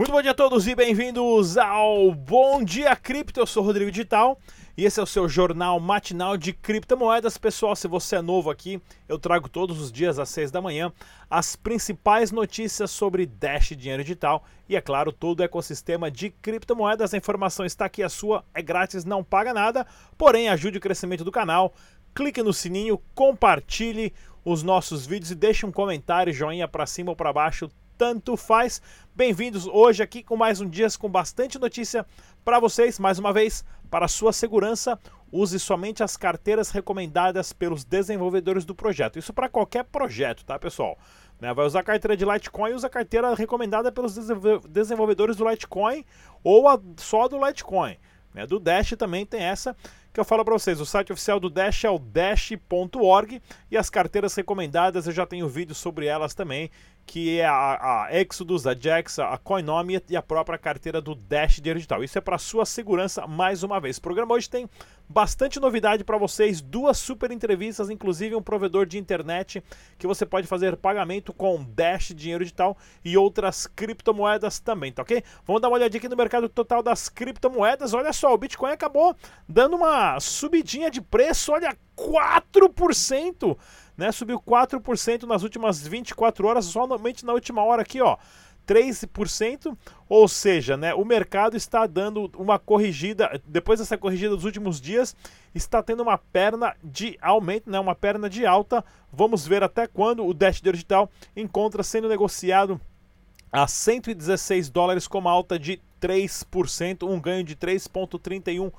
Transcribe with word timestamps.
Muito 0.00 0.12
bom 0.12 0.22
dia 0.22 0.30
a 0.30 0.34
todos 0.34 0.66
e 0.66 0.74
bem-vindos 0.74 1.58
ao 1.58 2.10
Bom 2.14 2.64
Dia 2.64 2.96
Cripto. 2.96 3.38
Eu 3.38 3.46
sou 3.46 3.62
Rodrigo 3.62 3.90
Digital 3.90 4.40
e 4.74 4.86
esse 4.86 4.98
é 4.98 5.02
o 5.02 5.06
seu 5.06 5.28
jornal 5.28 5.78
matinal 5.78 6.38
de 6.38 6.54
criptomoedas. 6.54 7.36
Pessoal, 7.36 7.76
se 7.76 7.86
você 7.86 8.16
é 8.16 8.22
novo 8.22 8.48
aqui, 8.48 8.80
eu 9.06 9.18
trago 9.18 9.46
todos 9.46 9.78
os 9.78 9.92
dias 9.92 10.18
às 10.18 10.30
6 10.30 10.50
da 10.50 10.62
manhã 10.62 10.90
as 11.28 11.54
principais 11.54 12.32
notícias 12.32 12.90
sobre 12.90 13.26
Dash 13.26 13.76
Dinheiro 13.76 14.02
Digital 14.02 14.42
e, 14.66 14.74
é 14.74 14.80
claro, 14.80 15.12
todo 15.12 15.40
o 15.40 15.42
ecossistema 15.42 16.10
de 16.10 16.30
criptomoedas. 16.30 17.12
A 17.12 17.18
informação 17.18 17.66
está 17.66 17.84
aqui, 17.84 18.02
a 18.02 18.08
sua 18.08 18.42
é 18.54 18.62
grátis, 18.62 19.04
não 19.04 19.22
paga 19.22 19.52
nada, 19.52 19.86
porém 20.16 20.48
ajude 20.48 20.78
o 20.78 20.80
crescimento 20.80 21.24
do 21.24 21.30
canal. 21.30 21.74
Clique 22.14 22.42
no 22.42 22.54
sininho, 22.54 22.98
compartilhe 23.14 24.14
os 24.42 24.62
nossos 24.62 25.04
vídeos 25.04 25.30
e 25.30 25.34
deixe 25.34 25.66
um 25.66 25.70
comentário, 25.70 26.32
joinha 26.32 26.66
para 26.66 26.86
cima 26.86 27.10
ou 27.10 27.16
para 27.16 27.34
baixo 27.34 27.70
tanto 28.00 28.34
faz. 28.34 28.80
Bem-vindos 29.14 29.66
hoje 29.66 30.02
aqui 30.02 30.22
com 30.22 30.34
mais 30.34 30.58
um 30.58 30.66
dia 30.66 30.86
com 30.98 31.06
bastante 31.06 31.58
notícia 31.58 32.06
para 32.42 32.58
vocês. 32.58 32.98
Mais 32.98 33.18
uma 33.18 33.30
vez, 33.30 33.62
para 33.90 34.08
sua 34.08 34.32
segurança, 34.32 34.98
use 35.30 35.60
somente 35.60 36.02
as 36.02 36.16
carteiras 36.16 36.70
recomendadas 36.70 37.52
pelos 37.52 37.84
desenvolvedores 37.84 38.64
do 38.64 38.74
projeto. 38.74 39.18
Isso 39.18 39.34
para 39.34 39.50
qualquer 39.50 39.84
projeto, 39.84 40.46
tá, 40.46 40.58
pessoal? 40.58 40.96
Né, 41.38 41.52
vai 41.52 41.66
usar 41.66 41.80
a 41.80 41.82
carteira 41.82 42.16
de 42.16 42.24
Litecoin, 42.24 42.72
usa 42.72 42.86
a 42.86 42.90
carteira 42.90 43.34
recomendada 43.34 43.92
pelos 43.92 44.14
desenvolvedores 44.70 45.36
do 45.36 45.46
Litecoin 45.46 46.02
ou 46.42 46.68
a, 46.68 46.80
só 46.96 47.28
do 47.28 47.38
Litecoin. 47.38 47.98
Né? 48.32 48.46
Do 48.46 48.58
Dash 48.58 48.94
também 48.96 49.26
tem 49.26 49.42
essa 49.42 49.76
que 50.12 50.20
eu 50.20 50.24
falo 50.24 50.44
para 50.44 50.54
vocês. 50.54 50.80
O 50.80 50.86
site 50.86 51.12
oficial 51.12 51.38
do 51.38 51.48
Dash 51.48 51.84
é 51.84 51.90
o 51.90 51.98
dash.org 51.98 53.40
e 53.70 53.76
as 53.76 53.88
carteiras 53.88 54.34
recomendadas 54.34 55.06
eu 55.06 55.12
já 55.12 55.26
tenho 55.26 55.48
vídeos 55.48 55.78
sobre 55.78 56.06
elas 56.06 56.34
também 56.34 56.70
que 57.06 57.40
é 57.40 57.44
a, 57.44 58.04
a 58.04 58.08
Exodus, 58.12 58.68
a 58.68 58.74
Jax, 58.74 59.18
a 59.18 59.36
Coinomia 59.36 60.00
e 60.08 60.16
a 60.16 60.22
própria 60.22 60.56
carteira 60.56 61.00
do 61.00 61.14
Dash 61.14 61.60
Digital. 61.60 62.04
Isso 62.04 62.16
é 62.16 62.20
para 62.20 62.38
sua 62.38 62.64
segurança 62.64 63.26
mais 63.26 63.64
uma 63.64 63.80
vez. 63.80 63.96
O 63.96 64.02
programa 64.02 64.34
hoje 64.34 64.48
tem 64.48 64.68
bastante 65.10 65.58
novidade 65.58 66.04
para 66.04 66.16
vocês, 66.16 66.60
duas 66.60 66.96
super 66.96 67.32
entrevistas, 67.32 67.90
inclusive 67.90 68.36
um 68.36 68.42
provedor 68.42 68.86
de 68.86 68.96
internet 68.96 69.60
que 69.98 70.06
você 70.06 70.24
pode 70.24 70.46
fazer 70.46 70.76
pagamento 70.76 71.32
com 71.32 71.64
Dash 71.64 72.14
Dinheiro 72.14 72.44
Digital 72.44 72.78
e 73.04 73.16
outras 73.16 73.66
criptomoedas 73.66 74.60
também, 74.60 74.92
tá 74.92 75.02
ok? 75.02 75.24
Vamos 75.44 75.60
dar 75.60 75.66
uma 75.68 75.78
olhadinha 75.78 75.98
aqui 75.98 76.08
no 76.08 76.16
mercado 76.16 76.48
total 76.48 76.80
das 76.80 77.08
criptomoedas. 77.08 77.92
Olha 77.92 78.12
só, 78.12 78.32
o 78.32 78.38
Bitcoin 78.38 78.70
acabou 78.70 79.16
dando 79.48 79.74
uma 79.74 80.20
subidinha 80.20 80.88
de 80.88 81.00
preço, 81.00 81.50
olha, 81.50 81.76
4% 81.96 83.58
né? 84.00 84.10
Subiu 84.10 84.40
4% 84.40 85.24
nas 85.24 85.42
últimas 85.42 85.86
24 85.86 86.48
horas, 86.48 86.64
somente 86.64 87.26
na 87.26 87.34
última 87.34 87.62
hora 87.62 87.82
aqui, 87.82 88.00
ó. 88.00 88.16
3%, 88.70 89.76
ou 90.08 90.28
seja, 90.28 90.76
né, 90.76 90.94
o 90.94 91.04
mercado 91.04 91.56
está 91.56 91.88
dando 91.88 92.30
uma 92.36 92.56
corrigida, 92.56 93.42
depois 93.44 93.80
dessa 93.80 93.98
corrigida 93.98 94.36
dos 94.36 94.44
últimos 94.44 94.80
dias, 94.80 95.16
está 95.52 95.82
tendo 95.82 96.04
uma 96.04 96.16
perna 96.16 96.76
de 96.80 97.18
aumento, 97.20 97.68
né, 97.68 97.80
uma 97.80 97.96
perna 97.96 98.30
de 98.30 98.46
alta. 98.46 98.84
Vamos 99.12 99.44
ver 99.44 99.64
até 99.64 99.88
quando 99.88 100.24
o 100.24 100.32
Dash 100.32 100.60
Digital 100.60 101.10
encontra 101.34 101.82
sendo 101.82 102.08
negociado 102.08 102.80
a 103.50 103.66
116 103.66 104.70
dólares 104.70 105.08
com 105.08 105.18
uma 105.18 105.32
alta 105.32 105.58
de 105.58 105.80
3%, 106.00 107.08
um 107.08 107.20
ganho 107.20 107.42
de 107.42 107.56
3,31% 107.56 108.72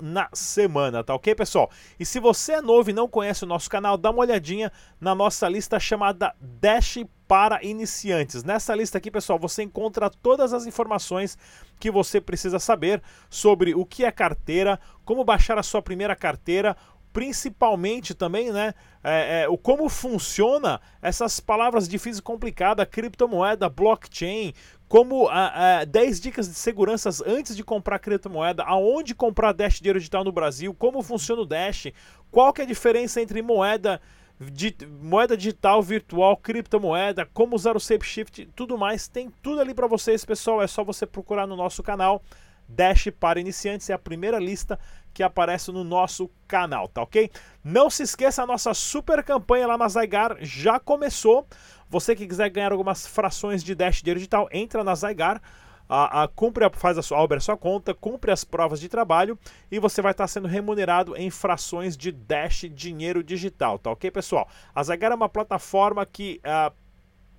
na 0.00 0.30
semana, 0.32 1.04
tá 1.04 1.14
ok, 1.14 1.34
pessoal? 1.34 1.70
E 2.00 2.06
se 2.06 2.18
você 2.18 2.54
é 2.54 2.62
novo 2.62 2.88
e 2.88 2.92
não 2.94 3.06
conhece 3.06 3.44
o 3.44 3.46
nosso 3.46 3.68
canal, 3.68 3.98
dá 3.98 4.10
uma 4.10 4.20
olhadinha 4.20 4.72
na 4.98 5.14
nossa 5.14 5.46
lista 5.46 5.78
chamada 5.78 6.34
Dash 6.40 7.04
para 7.28 7.62
iniciantes. 7.62 8.42
Nessa 8.42 8.74
lista 8.74 8.96
aqui, 8.96 9.10
pessoal, 9.10 9.38
você 9.38 9.62
encontra 9.62 10.08
todas 10.08 10.54
as 10.54 10.64
informações 10.64 11.36
que 11.78 11.90
você 11.90 12.18
precisa 12.18 12.58
saber 12.58 13.02
sobre 13.28 13.74
o 13.74 13.84
que 13.84 14.06
é 14.06 14.10
carteira, 14.10 14.80
como 15.04 15.22
baixar 15.22 15.58
a 15.58 15.62
sua 15.62 15.82
primeira 15.82 16.16
carteira, 16.16 16.74
principalmente 17.12 18.14
também, 18.14 18.52
né, 18.52 18.74
é, 19.02 19.42
é, 19.42 19.48
o 19.48 19.56
como 19.56 19.88
funciona 19.88 20.80
essas 21.00 21.40
palavras 21.40 21.88
difíceis 21.88 22.18
e 22.18 22.22
complicadas, 22.22 22.86
criptomoeda, 22.90 23.68
blockchain, 23.68 24.52
como 24.88 25.28
a, 25.28 25.80
a, 25.80 25.84
10 25.84 26.20
dicas 26.20 26.48
de 26.48 26.54
segurança 26.54 27.10
antes 27.26 27.56
de 27.56 27.64
comprar 27.64 27.98
criptomoeda, 27.98 28.62
aonde 28.62 29.14
comprar 29.14 29.52
Dash 29.52 29.80
dinheiro 29.80 29.98
digital 29.98 30.24
no 30.24 30.32
Brasil, 30.32 30.72
como 30.74 31.02
funciona 31.02 31.42
o 31.42 31.46
Dash, 31.46 31.88
qual 32.30 32.52
que 32.52 32.60
é 32.60 32.64
a 32.64 32.68
diferença 32.68 33.20
entre 33.20 33.42
moeda, 33.42 34.00
di, 34.40 34.76
moeda 35.00 35.36
digital, 35.36 35.82
virtual, 35.82 36.36
criptomoeda, 36.36 37.26
como 37.32 37.56
usar 37.56 37.76
o 37.76 37.80
SafeShift, 37.80 38.48
tudo 38.54 38.78
mais, 38.78 39.08
tem 39.08 39.30
tudo 39.42 39.60
ali 39.60 39.74
para 39.74 39.86
vocês, 39.86 40.24
pessoal, 40.24 40.62
é 40.62 40.66
só 40.66 40.84
você 40.84 41.04
procurar 41.04 41.46
no 41.46 41.56
nosso 41.56 41.82
canal. 41.82 42.22
Dash 42.68 43.08
para 43.20 43.40
iniciantes 43.40 43.88
é 43.90 43.92
a 43.92 43.98
primeira 43.98 44.38
lista 44.38 44.78
que 45.16 45.22
aparece 45.22 45.72
no 45.72 45.82
nosso 45.82 46.30
canal, 46.46 46.88
tá 46.88 47.00
ok? 47.00 47.30
Não 47.64 47.88
se 47.88 48.02
esqueça, 48.02 48.42
a 48.42 48.46
nossa 48.46 48.74
super 48.74 49.24
campanha 49.24 49.66
lá 49.66 49.78
na 49.78 49.88
Zygar 49.88 50.36
já 50.40 50.78
começou. 50.78 51.46
Você 51.88 52.14
que 52.14 52.26
quiser 52.26 52.50
ganhar 52.50 52.70
algumas 52.70 53.06
frações 53.06 53.64
de 53.64 53.74
Dash 53.74 54.02
dinheiro 54.02 54.20
digital, 54.20 54.46
entra 54.52 54.84
na 54.84 54.94
Zygar. 54.94 55.40
A, 55.88 56.24
a, 56.24 56.28
cumpre 56.28 56.66
a, 56.66 56.70
faz 56.70 56.98
a 56.98 57.02
sua, 57.02 57.22
abre 57.22 57.38
a 57.38 57.40
sua 57.40 57.56
conta, 57.56 57.94
cumpre 57.94 58.30
as 58.30 58.44
provas 58.44 58.78
de 58.78 58.90
trabalho 58.90 59.38
e 59.70 59.78
você 59.78 60.02
vai 60.02 60.10
estar 60.10 60.26
sendo 60.26 60.48
remunerado 60.48 61.16
em 61.16 61.30
frações 61.30 61.96
de 61.96 62.12
Dash 62.12 62.66
dinheiro 62.70 63.24
digital, 63.24 63.78
tá 63.78 63.92
ok, 63.92 64.10
pessoal? 64.10 64.46
A 64.74 64.82
Zygar 64.82 65.12
é 65.12 65.14
uma 65.14 65.30
plataforma 65.30 66.04
que 66.04 66.42
uh, 66.44 66.74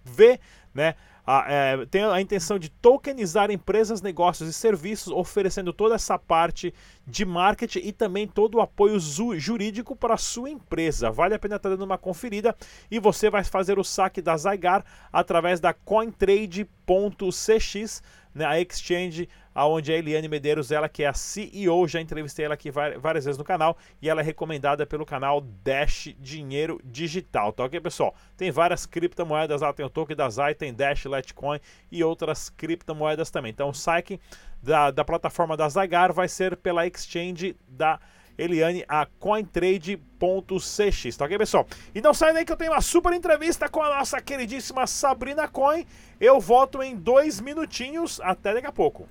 vê, 0.04 0.40
né, 0.74 0.96
a, 1.30 1.44
é, 1.46 1.86
tem 1.88 2.06
a 2.06 2.22
intenção 2.22 2.58
de 2.58 2.70
tokenizar 2.70 3.52
empresas, 3.52 4.02
negócios 4.02 4.48
e 4.48 4.54
serviços, 4.54 5.12
oferecendo 5.12 5.74
toda 5.74 5.96
essa 5.96 6.18
parte 6.18 6.74
de 7.06 7.26
marketing 7.26 7.80
e 7.80 7.92
também 7.92 8.26
todo 8.26 8.56
o 8.56 8.62
apoio 8.62 8.98
jurídico 8.98 9.94
para 9.94 10.14
a 10.14 10.18
sua 10.18 10.50
empresa. 10.50 11.12
Vale 11.12 11.36
a 11.36 11.40
pena 11.40 11.58
estar 11.58 11.68
dando 11.68 11.84
uma 11.84 11.98
conferida 11.98 12.56
e 12.90 12.98
você 12.98 13.30
vai 13.30 13.44
fazer 13.44 13.78
o 13.78 13.84
saque 13.84 14.22
da 14.22 14.38
Zygar 14.38 14.86
através 15.12 15.60
da 15.60 15.74
cointrade.cx, 15.74 18.04
né, 18.34 18.46
a 18.46 18.62
exchange 18.62 19.28
aonde 19.58 19.92
a 19.92 19.98
Eliane 19.98 20.28
Medeiros, 20.28 20.72
ela 20.72 20.88
que 20.88 21.02
é 21.02 21.08
a 21.08 21.14
CEO, 21.14 21.88
já 21.88 22.00
entrevistei 22.00 22.46
ela 22.46 22.54
aqui 22.54 22.70
várias 22.70 23.26
vezes 23.26 23.40
no 23.40 23.44
canal 23.44 23.76
e 24.00 24.08
ela 24.08 24.22
é 24.22 24.24
recomendada 24.24 24.86
pelo 24.86 25.04
canal 25.04 25.42
Dash 25.42 26.14
Dinheiro 26.20 26.80
Digital, 26.86 27.52
tá 27.52 27.64
ok, 27.64 27.82
pessoal? 27.82 28.14
Tem 28.38 28.52
várias 28.52 28.86
criptomoedas 28.86 29.62
lá, 29.62 29.74
tem 29.74 29.84
o 29.84 29.90
token 29.90 30.16
da 30.16 30.30
Zai, 30.30 30.54
tem 30.54 30.72
Dash, 30.72 31.06
Litecoin 31.06 31.60
e 31.92 32.04
outras 32.04 32.52
criptomoedas 32.52 33.32
também. 33.32 33.50
Então 33.50 33.70
o 33.70 33.74
saque 33.74 34.20
da, 34.62 34.92
da 34.92 35.04
plataforma 35.04 35.58
da 35.58 35.68
Zygar 35.68 36.14
vai 36.14 36.28
ser 36.28 36.56
pela 36.56 36.86
exchange 36.86 37.56
da 37.68 38.00
Eliane 38.38 38.86
a 38.88 39.08
cointrade.cx, 39.20 41.18
tá 41.18 41.26
ok, 41.26 41.36
pessoal? 41.36 41.66
E 41.96 42.02
não 42.02 42.14
sai 42.14 42.32
daí 42.32 42.46
que 42.46 42.52
eu 42.52 42.58
tenho 42.58 42.74
uma 42.74 42.82
super 42.82 43.12
entrevista 43.12 43.68
com 43.68 43.82
a 43.82 43.98
nossa 43.98 44.22
queridíssima 44.22 44.86
Sabrina 44.86 45.48
Coin. 45.48 45.84
Eu 46.22 46.40
volto 46.40 46.84
em 46.84 46.96
dois 46.96 47.42
minutinhos, 47.42 48.22
até 48.22 48.54
daqui 48.54 48.68
a 48.68 48.72
pouco. 48.72 49.10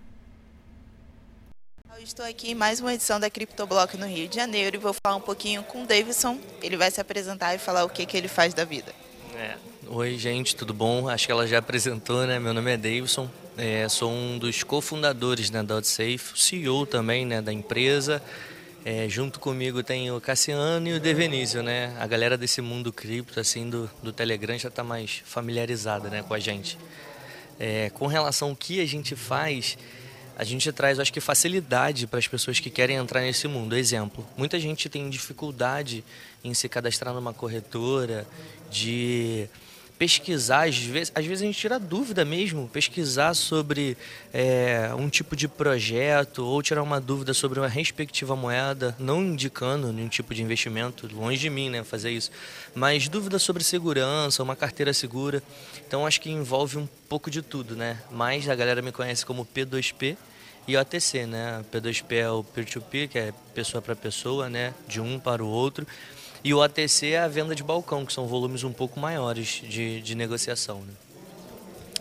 Eu 1.96 2.02
estou 2.02 2.26
aqui 2.26 2.50
em 2.50 2.54
mais 2.54 2.78
uma 2.78 2.92
edição 2.92 3.18
da 3.18 3.30
CryptoBlock 3.30 3.96
no 3.96 4.06
Rio 4.06 4.28
de 4.28 4.36
Janeiro 4.36 4.76
e 4.76 4.78
vou 4.78 4.94
falar 5.02 5.16
um 5.16 5.20
pouquinho 5.20 5.62
com 5.62 5.82
o 5.82 5.86
Davidson. 5.86 6.38
Ele 6.62 6.76
vai 6.76 6.90
se 6.90 7.00
apresentar 7.00 7.54
e 7.54 7.58
falar 7.58 7.84
o 7.84 7.88
que, 7.88 8.04
que 8.04 8.14
ele 8.14 8.28
faz 8.28 8.52
da 8.52 8.66
vida. 8.66 8.92
É. 9.34 9.54
Oi, 9.86 10.18
gente, 10.18 10.54
tudo 10.54 10.74
bom? 10.74 11.08
Acho 11.08 11.24
que 11.24 11.32
ela 11.32 11.46
já 11.46 11.56
apresentou, 11.58 12.26
né? 12.26 12.38
Meu 12.38 12.52
nome 12.52 12.70
é 12.70 12.76
Davidson, 12.76 13.30
é, 13.56 13.88
sou 13.88 14.12
um 14.12 14.38
dos 14.38 14.62
cofundadores 14.62 15.48
né, 15.48 15.62
da 15.62 15.82
Safe, 15.82 16.32
CEO 16.34 16.84
também 16.84 17.24
né, 17.24 17.40
da 17.40 17.52
empresa. 17.52 18.22
É, 18.84 19.08
junto 19.08 19.40
comigo 19.40 19.82
tem 19.82 20.10
o 20.10 20.20
Cassiano 20.20 20.86
e 20.86 20.92
o 20.92 21.00
Devenísio, 21.00 21.62
né? 21.62 21.96
A 21.98 22.06
galera 22.06 22.36
desse 22.36 22.60
mundo 22.60 22.92
cripto, 22.92 23.40
assim, 23.40 23.70
do, 23.70 23.90
do 24.02 24.12
Telegram 24.12 24.58
já 24.58 24.68
está 24.68 24.84
mais 24.84 25.22
familiarizada 25.24 26.10
né, 26.10 26.22
com 26.22 26.34
a 26.34 26.38
gente. 26.38 26.76
É, 27.58 27.88
com 27.94 28.06
relação 28.06 28.50
ao 28.50 28.56
que 28.56 28.82
a 28.82 28.86
gente 28.86 29.16
faz, 29.16 29.78
a 30.36 30.44
gente 30.44 30.70
traz, 30.70 31.00
acho 31.00 31.12
que, 31.12 31.20
facilidade 31.20 32.06
para 32.06 32.18
as 32.18 32.28
pessoas 32.28 32.60
que 32.60 32.68
querem 32.68 32.96
entrar 32.96 33.22
nesse 33.22 33.48
mundo. 33.48 33.74
Exemplo, 33.74 34.24
muita 34.36 34.60
gente 34.60 34.86
tem 34.88 35.08
dificuldade 35.08 36.04
em 36.44 36.52
se 36.52 36.68
cadastrar 36.68 37.14
numa 37.14 37.32
corretora, 37.32 38.26
de 38.70 39.48
pesquisar, 39.98 40.68
às 40.68 40.76
vezes, 40.76 41.12
às 41.14 41.24
vezes 41.24 41.42
a 41.42 41.46
gente 41.46 41.58
tira 41.58 41.78
dúvida 41.78 42.24
mesmo, 42.24 42.68
pesquisar 42.68 43.34
sobre 43.34 43.96
é, 44.32 44.90
um 44.96 45.08
tipo 45.08 45.34
de 45.34 45.48
projeto 45.48 46.44
ou 46.44 46.62
tirar 46.62 46.82
uma 46.82 47.00
dúvida 47.00 47.32
sobre 47.32 47.58
uma 47.58 47.68
respectiva 47.68 48.36
moeda, 48.36 48.94
não 48.98 49.22
indicando 49.22 49.92
nenhum 49.92 50.08
tipo 50.08 50.34
de 50.34 50.42
investimento, 50.42 51.08
longe 51.14 51.38
de 51.38 51.50
mim 51.50 51.70
né, 51.70 51.82
fazer 51.82 52.10
isso, 52.10 52.30
mas 52.74 53.08
dúvida 53.08 53.38
sobre 53.38 53.64
segurança, 53.64 54.42
uma 54.42 54.56
carteira 54.56 54.92
segura. 54.92 55.42
Então 55.86 56.06
acho 56.06 56.20
que 56.20 56.30
envolve 56.30 56.76
um 56.76 56.88
pouco 57.08 57.30
de 57.30 57.40
tudo, 57.40 57.74
né? 57.74 57.98
Mas 58.10 58.48
a 58.48 58.54
galera 58.54 58.82
me 58.82 58.92
conhece 58.92 59.24
como 59.24 59.46
P2P 59.46 60.16
e 60.68 60.76
OTC, 60.76 61.26
né? 61.26 61.64
P2P 61.72 62.12
é 62.16 62.30
o 62.30 62.42
peer-to-peer, 62.42 63.08
-peer, 63.08 63.08
que 63.08 63.18
é 63.18 63.32
pessoa 63.54 63.80
para 63.80 63.94
pessoa, 63.94 64.48
né? 64.50 64.74
De 64.86 65.00
um 65.00 65.18
para 65.18 65.42
o 65.42 65.48
outro. 65.48 65.86
E 66.46 66.54
o 66.54 66.62
ATC 66.62 67.08
é 67.08 67.18
a 67.18 67.26
venda 67.26 67.56
de 67.56 67.64
balcão, 67.64 68.06
que 68.06 68.12
são 68.12 68.28
volumes 68.28 68.62
um 68.62 68.72
pouco 68.72 69.00
maiores 69.00 69.62
de, 69.64 70.00
de 70.00 70.14
negociação. 70.14 70.80
Né? 70.82 70.94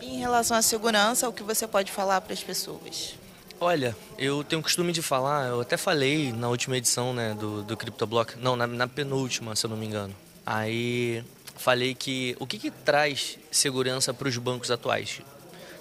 Em 0.00 0.20
relação 0.20 0.56
à 0.56 0.62
segurança, 0.62 1.28
o 1.28 1.32
que 1.32 1.42
você 1.42 1.66
pode 1.66 1.90
falar 1.90 2.20
para 2.20 2.32
as 2.32 2.44
pessoas? 2.44 3.16
Olha, 3.60 3.96
eu 4.16 4.44
tenho 4.44 4.60
o 4.60 4.62
costume 4.62 4.92
de 4.92 5.02
falar, 5.02 5.48
eu 5.48 5.62
até 5.62 5.76
falei 5.76 6.32
na 6.32 6.48
última 6.48 6.76
edição 6.76 7.12
né, 7.12 7.34
do, 7.34 7.64
do 7.64 7.76
CryptoBlock, 7.76 8.38
não, 8.38 8.54
na, 8.54 8.68
na 8.68 8.86
penúltima, 8.86 9.56
se 9.56 9.66
eu 9.66 9.70
não 9.70 9.76
me 9.76 9.84
engano. 9.84 10.14
Aí 10.46 11.24
falei 11.56 11.92
que 11.92 12.36
o 12.38 12.46
que, 12.46 12.56
que 12.56 12.70
traz 12.70 13.40
segurança 13.50 14.14
para 14.14 14.28
os 14.28 14.38
bancos 14.38 14.70
atuais? 14.70 15.22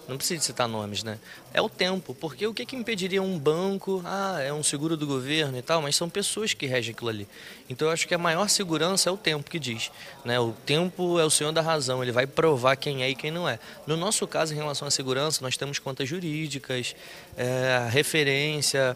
Não 0.08 0.18
precisa 0.18 0.42
citar 0.42 0.68
nomes, 0.68 1.04
né? 1.04 1.18
É 1.54 1.62
o 1.62 1.70
tempo, 1.70 2.14
porque 2.14 2.46
o 2.46 2.54
que, 2.54 2.66
que 2.66 2.76
impediria 2.76 3.22
um 3.22 3.40
banco, 3.40 4.02
ah, 4.06 4.40
é 4.40 4.54
um 4.54 4.62
seguro 4.62 4.96
do 4.96 5.08
governo 5.08 5.58
e 5.58 5.62
tal, 5.62 5.82
mas 5.82 5.96
são 5.96 6.10
pessoas 6.10 6.54
que 6.54 6.66
regem 6.66 6.94
aquilo 6.94 7.10
ali. 7.10 7.28
Então 7.70 7.88
eu 7.88 7.92
acho 7.92 8.08
que 8.08 8.14
a 8.14 8.18
maior 8.18 8.48
segurança 8.50 9.10
é 9.10 9.12
o 9.12 9.18
tempo 9.18 9.50
que 9.50 9.58
diz, 9.58 9.92
né? 10.24 10.40
O 10.40 10.52
tempo 10.66 11.20
é 11.20 11.26
o 11.26 11.30
senhor 11.30 11.52
da 11.52 11.62
razão, 11.62 12.04
ele 12.04 12.12
vai 12.12 12.28
provar 12.28 12.76
quem 12.76 13.04
é 13.04 13.10
e 13.10 13.16
quem 13.16 13.32
não 13.32 13.48
é. 13.50 13.60
No 13.88 13.98
nosso 13.98 14.28
caso, 14.28 14.54
em 14.54 14.58
relação 14.58 14.88
à 14.88 14.92
segurança, 14.92 15.40
nós 15.42 15.58
temos 15.58 15.80
contas 15.80 16.08
jurídicas, 16.08 16.96
é, 17.36 17.88
referência, 17.90 18.96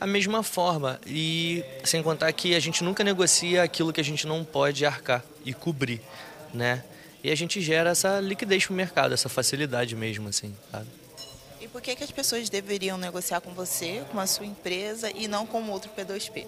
a 0.00 0.06
mesma 0.06 0.42
forma. 0.42 1.00
E 1.06 1.64
sem 1.84 2.02
contar 2.02 2.32
que 2.32 2.54
a 2.54 2.60
gente 2.60 2.82
nunca 2.82 3.04
negocia 3.04 3.62
aquilo 3.62 3.92
que 3.92 4.00
a 4.00 4.04
gente 4.04 4.26
não 4.26 4.44
pode 4.44 4.84
arcar 4.84 5.22
e 5.44 5.52
cobrir, 5.52 6.00
né? 6.52 6.84
E 7.22 7.30
a 7.30 7.34
gente 7.34 7.60
gera 7.60 7.90
essa 7.90 8.20
liquidez 8.20 8.64
para 8.64 8.72
o 8.72 8.76
mercado, 8.76 9.14
essa 9.14 9.28
facilidade 9.28 9.94
mesmo, 9.94 10.28
assim, 10.28 10.54
sabe? 10.70 10.86
E 11.60 11.68
por 11.68 11.82
que, 11.82 11.94
que 11.94 12.02
as 12.02 12.10
pessoas 12.10 12.48
deveriam 12.48 12.96
negociar 12.96 13.40
com 13.40 13.52
você, 13.52 14.02
com 14.10 14.18
a 14.18 14.26
sua 14.26 14.46
empresa 14.46 15.10
e 15.14 15.28
não 15.28 15.46
com 15.46 15.62
outro 15.68 15.90
P2P? 15.96 16.46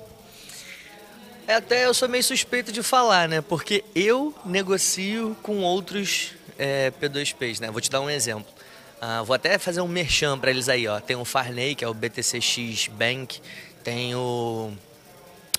É, 1.47 1.55
até 1.57 1.85
eu 1.85 1.93
sou 1.93 2.09
meio 2.09 2.25
suspeito 2.25 2.73
de 2.73 2.83
falar, 2.83 3.29
né? 3.29 3.41
Porque 3.41 3.85
eu 3.95 4.35
negocio 4.47 5.37
com 5.43 5.59
outros 5.59 6.33
é, 6.59 6.93
P2Ps, 7.01 7.61
né? 7.61 7.71
Vou 7.71 7.81
te 7.81 7.91
dar 7.91 8.01
um 8.01 8.09
exemplo. 8.09 8.51
Ah, 9.01 9.23
vou 9.23 9.35
até 9.35 9.59
fazer 9.59 9.81
um 9.81 9.89
merchan 9.89 10.39
para 10.39 10.51
eles 10.51 10.69
aí, 10.69 10.87
ó. 10.87 11.01
Tem 11.01 11.17
o 11.17 11.25
Farney, 11.25 11.75
que 11.75 11.85
é 11.85 11.89
o 11.89 11.93
BTCX 11.93 12.87
Bank, 12.87 13.41
tem 13.83 14.15
o 14.15 14.73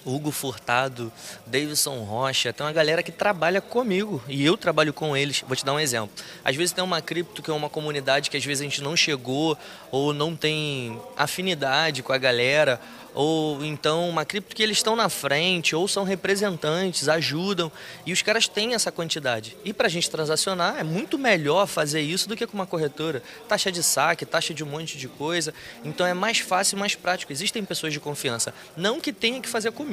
Hugo 0.06 0.32
Furtado, 0.32 1.12
Davidson 1.46 2.04
Rocha, 2.04 2.52
tem 2.52 2.66
uma 2.66 2.74
galera 2.74 3.04
que 3.04 3.12
trabalha 3.12 3.62
comigo 3.62 4.22
e 4.28 4.46
eu 4.46 4.58
trabalho 4.58 4.94
com 4.94 5.16
eles. 5.16 5.44
Vou 5.48 5.56
te 5.56 5.66
dar 5.66 5.74
um 5.74 5.80
exemplo. 5.80 6.12
Às 6.44 6.56
vezes 6.56 6.72
tem 6.72 6.84
uma 6.84 7.02
cripto 7.02 7.42
que 7.42 7.50
é 7.50 7.54
uma 7.54 7.70
comunidade 7.70 8.30
que 8.30 8.38
às 8.38 8.46
vezes 8.46 8.62
a 8.62 8.64
gente 8.64 8.82
não 8.82 8.96
chegou 8.96 9.58
ou 9.92 10.14
não 10.14 10.36
tem 10.36 11.00
afinidade 11.18 12.04
com 12.04 12.14
a 12.14 12.18
galera 12.18 12.80
ou 13.14 13.64
então 13.64 14.10
uma 14.10 14.26
cripto 14.26 14.56
que 14.56 14.64
eles 14.64 14.78
estão 14.78 14.96
na 14.96 15.10
frente, 15.10 15.76
ou 15.76 15.88
são 15.88 16.04
representantes, 16.04 17.08
ajudam, 17.08 17.72
e 18.06 18.12
os 18.12 18.22
caras 18.22 18.48
têm 18.48 18.74
essa 18.74 18.92
quantidade. 18.92 19.56
E 19.64 19.72
para 19.72 19.88
a 19.88 19.90
gente 19.90 20.10
transacionar, 20.10 20.80
é 20.80 20.84
muito 20.84 21.18
melhor 21.18 21.68
fazer 21.68 22.02
isso 22.02 22.28
do 22.28 22.36
que 22.36 22.48
com 22.48 22.56
uma 22.56 22.66
corretora. 22.66 23.22
Taxa 23.48 23.72
de 23.72 23.84
saque, 23.84 24.26
taxa 24.26 24.54
de 24.54 24.64
um 24.64 24.68
monte 24.68 24.98
de 24.98 25.08
coisa. 25.08 25.54
Então 25.84 26.06
é 26.06 26.14
mais 26.14 26.40
fácil 26.40 26.76
e 26.76 26.80
mais 26.80 26.96
prático. 26.96 27.32
Existem 27.32 27.64
pessoas 27.64 27.94
de 27.94 28.00
confiança. 28.00 28.54
Não 28.76 29.00
que 29.00 29.14
tenha 29.14 29.40
que 29.40 29.48
fazer 29.48 29.72
comigo, 29.72 29.93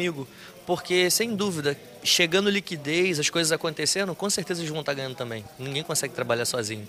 porque 0.66 1.10
sem 1.10 1.34
dúvida, 1.34 1.76
chegando 2.02 2.48
liquidez, 2.48 3.18
as 3.18 3.28
coisas 3.28 3.50
acontecendo, 3.52 4.14
com 4.14 4.30
certeza 4.30 4.60
eles 4.60 4.70
vão 4.70 4.80
estar 4.80 4.94
ganhando 4.94 5.16
também. 5.16 5.44
Ninguém 5.58 5.82
consegue 5.82 6.14
trabalhar 6.14 6.44
sozinho, 6.44 6.86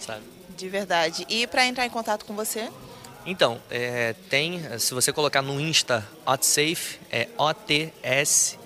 sabe? 0.00 0.22
De 0.56 0.68
verdade. 0.68 1.24
E 1.28 1.46
para 1.46 1.64
entrar 1.66 1.86
em 1.86 1.90
contato 1.90 2.24
com 2.24 2.34
você? 2.34 2.68
Então, 3.24 3.60
é, 3.70 4.14
tem, 4.28 4.60
se 4.78 4.92
você 4.92 5.12
colocar 5.12 5.42
no 5.42 5.60
Insta 5.60 6.06
OTSAFE, 6.26 6.98
é 7.10 7.28
O-T-S-A-F-E. 7.38 8.62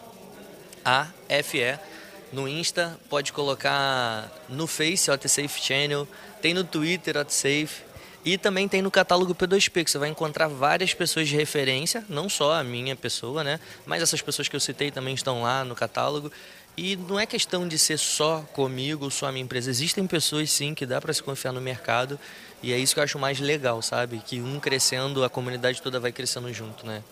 No 2.33 2.49
Insta, 2.49 2.99
pode 3.09 3.33
colocar 3.33 4.33
no 4.49 4.67
Face 4.67 5.11
OTSAFE 5.11 5.61
Channel, 5.61 6.09
tem 6.43 6.53
no 6.53 6.65
Twitter 6.65 7.17
OTSAFE 7.17 7.86
e 8.27 8.37
também 8.37 8.67
tem 8.67 8.83
no 8.83 8.91
catálogo 8.91 9.37
P2P, 9.37 9.85
que 9.85 9.91
você 9.91 9.99
vai 9.99 10.09
encontrar 10.09 10.49
várias 10.49 10.93
pessoas 10.93 11.29
de 11.29 11.37
referência, 11.37 12.05
não 12.09 12.29
só 12.29 12.55
a 12.55 12.65
minha 12.65 12.97
pessoa, 12.97 13.45
né? 13.45 13.61
Mas 13.87 14.03
essas 14.03 14.21
pessoas 14.21 14.49
que 14.49 14.57
eu 14.57 14.59
citei 14.59 14.91
também 14.91 15.15
estão 15.15 15.43
lá 15.43 15.65
no 15.65 15.77
catálogo. 15.77 16.33
E 16.77 16.97
não 16.97 17.21
é 17.21 17.25
questão 17.25 17.69
de 17.69 17.79
ser 17.79 18.01
só 18.01 18.41
comigo, 18.53 19.09
só 19.13 19.27
a 19.27 19.33
minha 19.33 19.45
empresa. 19.45 19.71
Existem 19.71 20.05
pessoas 20.09 20.51
sim 20.51 20.75
que 20.75 20.85
dá 20.85 21.01
para 21.01 21.13
se 21.13 21.23
confiar 21.23 21.53
no 21.53 21.61
mercado 21.61 22.19
e 22.61 22.73
é 22.73 22.79
isso 22.79 22.95
que 22.95 22.99
eu 22.99 23.05
acho 23.05 23.17
mais 23.17 23.39
legal, 23.39 23.81
sabe? 23.81 24.19
Que 24.19 24.41
um 24.41 24.59
crescendo, 24.59 25.23
a 25.23 25.31
comunidade 25.31 25.81
toda 25.81 26.01
vai 26.01 26.11
crescendo 26.11 26.53
junto, 26.53 26.85
né? 26.85 27.05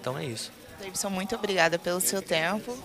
Então 0.00 0.18
é 0.18 0.24
isso. 0.24 0.50
Davidson, 0.80 1.08
muito 1.08 1.36
obrigada 1.36 1.78
pelo 1.78 2.00
seu 2.00 2.20
tempo. 2.20 2.76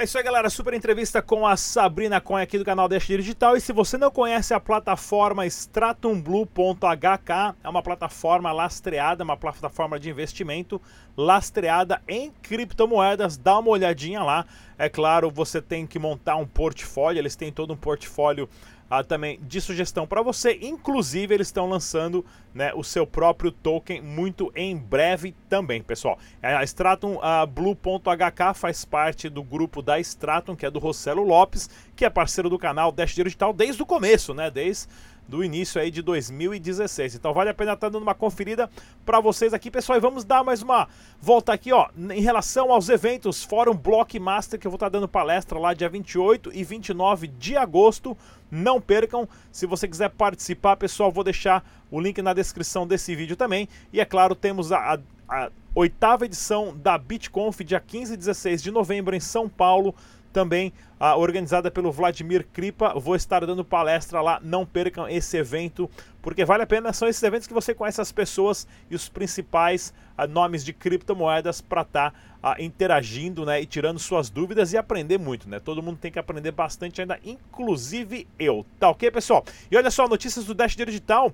É 0.00 0.04
isso 0.04 0.16
aí, 0.16 0.24
galera. 0.24 0.48
Super 0.48 0.72
entrevista 0.72 1.20
com 1.20 1.46
a 1.46 1.58
Sabrina 1.58 2.22
Coin 2.22 2.40
aqui 2.40 2.56
do 2.56 2.64
canal 2.64 2.88
Dash 2.88 3.06
Digital. 3.06 3.54
E 3.54 3.60
se 3.60 3.70
você 3.70 3.98
não 3.98 4.10
conhece 4.10 4.54
a 4.54 4.58
plataforma 4.58 5.44
stratumblue.hk, 5.44 7.54
é 7.62 7.68
uma 7.68 7.82
plataforma 7.82 8.50
lastreada, 8.50 9.22
uma 9.22 9.36
plataforma 9.36 10.00
de 10.00 10.08
investimento 10.08 10.80
lastreada 11.14 12.00
em 12.08 12.32
criptomoedas. 12.40 13.36
Dá 13.36 13.58
uma 13.58 13.68
olhadinha 13.68 14.22
lá. 14.22 14.46
É 14.78 14.88
claro, 14.88 15.30
você 15.30 15.60
tem 15.60 15.86
que 15.86 15.98
montar 15.98 16.36
um 16.36 16.46
portfólio. 16.46 17.20
Eles 17.20 17.36
têm 17.36 17.52
todo 17.52 17.74
um 17.74 17.76
portfólio 17.76 18.48
ah, 18.90 19.04
também 19.04 19.38
de 19.40 19.60
sugestão 19.60 20.04
para 20.04 20.20
você. 20.20 20.58
Inclusive, 20.60 21.32
eles 21.32 21.46
estão 21.46 21.68
lançando 21.68 22.26
né, 22.52 22.72
o 22.74 22.82
seu 22.82 23.06
próprio 23.06 23.52
token 23.52 24.02
muito 24.02 24.50
em 24.56 24.76
breve 24.76 25.32
também, 25.48 25.80
pessoal. 25.80 26.18
É, 26.42 26.54
a 26.54 26.64
Stratum 26.64 27.20
a 27.22 27.46
Blue.hk 27.46 28.54
faz 28.54 28.84
parte 28.84 29.28
do 29.28 29.44
grupo 29.44 29.80
da 29.80 30.00
Stratum, 30.00 30.56
que 30.56 30.66
é 30.66 30.70
do 30.70 30.80
Rossello 30.80 31.22
Lopes, 31.22 31.70
que 31.94 32.04
é 32.04 32.10
parceiro 32.10 32.50
do 32.50 32.58
canal 32.58 32.90
Dash 32.90 33.14
Digital 33.14 33.52
desde 33.52 33.80
o 33.80 33.86
começo, 33.86 34.34
né? 34.34 34.50
Desde 34.50 34.88
do 35.30 35.44
início 35.44 35.80
aí 35.80 35.90
de 35.90 36.02
2016. 36.02 37.14
Então 37.14 37.32
vale 37.32 37.50
a 37.50 37.54
pena 37.54 37.72
estar 37.72 37.86
tá 37.86 37.88
dando 37.88 38.02
uma 38.02 38.14
conferida 38.14 38.68
para 39.06 39.20
vocês 39.20 39.54
aqui, 39.54 39.70
pessoal. 39.70 39.96
E 39.96 40.00
vamos 40.00 40.24
dar 40.24 40.42
mais 40.42 40.60
uma 40.60 40.88
volta 41.20 41.52
aqui, 41.52 41.72
ó, 41.72 41.88
em 41.96 42.20
relação 42.20 42.72
aos 42.72 42.88
eventos 42.88 43.44
Fórum 43.44 43.74
Blockmaster, 43.74 44.58
que 44.58 44.66
eu 44.66 44.70
vou 44.70 44.76
estar 44.76 44.90
tá 44.90 44.98
dando 44.98 45.08
palestra 45.08 45.58
lá 45.58 45.72
dia 45.72 45.88
28 45.88 46.50
e 46.52 46.64
29 46.64 47.28
de 47.28 47.56
agosto. 47.56 48.18
Não 48.50 48.80
percam. 48.80 49.28
Se 49.52 49.64
você 49.64 49.86
quiser 49.86 50.10
participar, 50.10 50.76
pessoal, 50.76 51.12
vou 51.12 51.22
deixar 51.22 51.64
o 51.88 52.00
link 52.00 52.20
na 52.20 52.34
descrição 52.34 52.84
desse 52.84 53.14
vídeo 53.14 53.36
também. 53.36 53.68
E 53.92 54.00
é 54.00 54.04
claro, 54.04 54.34
temos 54.34 54.72
a, 54.72 54.94
a, 54.94 54.98
a 55.28 55.50
oitava 55.72 56.24
edição 56.24 56.76
da 56.76 56.98
BitConf, 56.98 57.60
dia 57.60 57.78
15 57.78 58.14
e 58.14 58.16
16 58.16 58.60
de 58.60 58.72
novembro 58.72 59.14
em 59.14 59.20
São 59.20 59.48
Paulo 59.48 59.94
também 60.32 60.72
ah, 61.00 61.16
organizada 61.16 61.70
pelo 61.70 61.90
Vladimir 61.90 62.46
Kripa. 62.52 62.92
Vou 62.94 63.16
estar 63.16 63.44
dando 63.46 63.64
palestra 63.64 64.20
lá, 64.20 64.38
não 64.44 64.66
percam 64.66 65.08
esse 65.08 65.38
evento, 65.38 65.90
porque 66.20 66.44
vale 66.44 66.62
a 66.62 66.66
pena. 66.66 66.92
São 66.92 67.08
esses 67.08 67.22
eventos 67.22 67.48
que 67.48 67.54
você 67.54 67.74
conhece 67.74 68.02
as 68.02 68.12
pessoas 68.12 68.68
e 68.90 68.94
os 68.94 69.08
principais 69.08 69.94
ah, 70.16 70.26
nomes 70.26 70.62
de 70.62 70.74
criptomoedas 70.74 71.62
para 71.62 71.80
estar 71.80 72.10
tá, 72.10 72.18
ah, 72.42 72.56
interagindo 72.58 73.46
né, 73.46 73.62
e 73.62 73.66
tirando 73.66 73.98
suas 73.98 74.28
dúvidas 74.28 74.74
e 74.74 74.76
aprender 74.76 75.18
muito. 75.18 75.48
Né? 75.48 75.58
Todo 75.58 75.82
mundo 75.82 75.96
tem 75.96 76.12
que 76.12 76.18
aprender 76.18 76.52
bastante 76.52 77.00
ainda, 77.00 77.18
inclusive 77.24 78.28
eu. 78.38 78.66
Tá 78.78 78.90
ok, 78.90 79.10
pessoal? 79.10 79.42
E 79.70 79.76
olha 79.76 79.90
só, 79.90 80.06
notícias 80.06 80.44
do 80.44 80.54
Dash 80.54 80.76
Digital. 80.76 81.32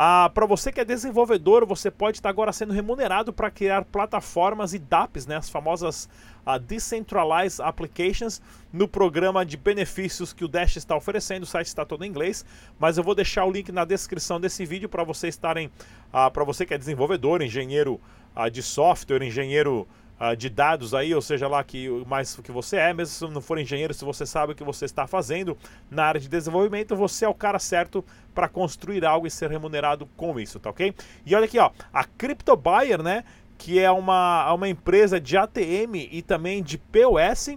Ah, 0.00 0.30
para 0.32 0.46
você 0.46 0.70
que 0.70 0.80
é 0.80 0.84
desenvolvedor, 0.84 1.66
você 1.66 1.90
pode 1.90 2.18
estar 2.18 2.28
agora 2.28 2.52
sendo 2.52 2.72
remunerado 2.72 3.32
para 3.32 3.50
criar 3.50 3.84
plataformas 3.84 4.72
e 4.72 4.78
DApps, 4.78 5.26
né, 5.26 5.34
as 5.34 5.50
famosas 5.50 6.08
ah, 6.46 6.56
Decentralized 6.56 7.60
Applications, 7.60 8.40
no 8.72 8.86
programa 8.86 9.07
de 9.46 9.56
benefícios 9.56 10.32
que 10.32 10.44
o 10.44 10.48
Dash 10.48 10.76
está 10.76 10.96
oferecendo. 10.96 11.42
O 11.42 11.46
site 11.46 11.66
está 11.66 11.84
todo 11.84 12.04
em 12.04 12.08
inglês, 12.08 12.44
mas 12.78 12.98
eu 12.98 13.04
vou 13.04 13.14
deixar 13.14 13.44
o 13.44 13.50
link 13.50 13.70
na 13.72 13.84
descrição 13.84 14.40
desse 14.40 14.64
vídeo 14.64 14.88
para 14.88 15.04
vocês 15.04 15.34
estarem, 15.34 15.70
ah, 16.12 16.30
para 16.30 16.44
você 16.44 16.64
que 16.64 16.74
é 16.74 16.78
desenvolvedor, 16.78 17.42
engenheiro 17.42 18.00
ah, 18.34 18.48
de 18.48 18.62
software, 18.62 19.22
engenheiro 19.22 19.86
Uh, 20.20 20.34
de 20.34 20.50
dados 20.50 20.94
aí, 20.94 21.14
ou 21.14 21.22
seja 21.22 21.46
lá 21.46 21.62
que 21.62 21.88
mais 22.04 22.34
que 22.34 22.50
você 22.50 22.76
é, 22.76 22.92
mesmo 22.92 23.14
se 23.14 23.32
não 23.32 23.40
for 23.40 23.56
engenheiro, 23.56 23.94
se 23.94 24.04
você 24.04 24.26
sabe 24.26 24.52
o 24.52 24.56
que 24.56 24.64
você 24.64 24.84
está 24.84 25.06
fazendo 25.06 25.56
na 25.88 26.06
área 26.06 26.20
de 26.20 26.28
desenvolvimento, 26.28 26.96
você 26.96 27.24
é 27.24 27.28
o 27.28 27.34
cara 27.34 27.60
certo 27.60 28.04
para 28.34 28.48
construir 28.48 29.04
algo 29.04 29.28
e 29.28 29.30
ser 29.30 29.48
remunerado 29.48 30.06
com 30.16 30.40
isso, 30.40 30.58
tá 30.58 30.70
ok? 30.70 30.92
E 31.24 31.36
olha 31.36 31.44
aqui, 31.44 31.56
ó, 31.60 31.70
a 31.92 32.02
CryptoBuyer, 32.02 33.00
né, 33.00 33.22
que 33.56 33.78
é 33.78 33.92
uma, 33.92 34.52
uma 34.52 34.68
empresa 34.68 35.20
de 35.20 35.36
ATM 35.36 36.08
e 36.10 36.20
também 36.20 36.64
de 36.64 36.78
POS, 36.78 37.56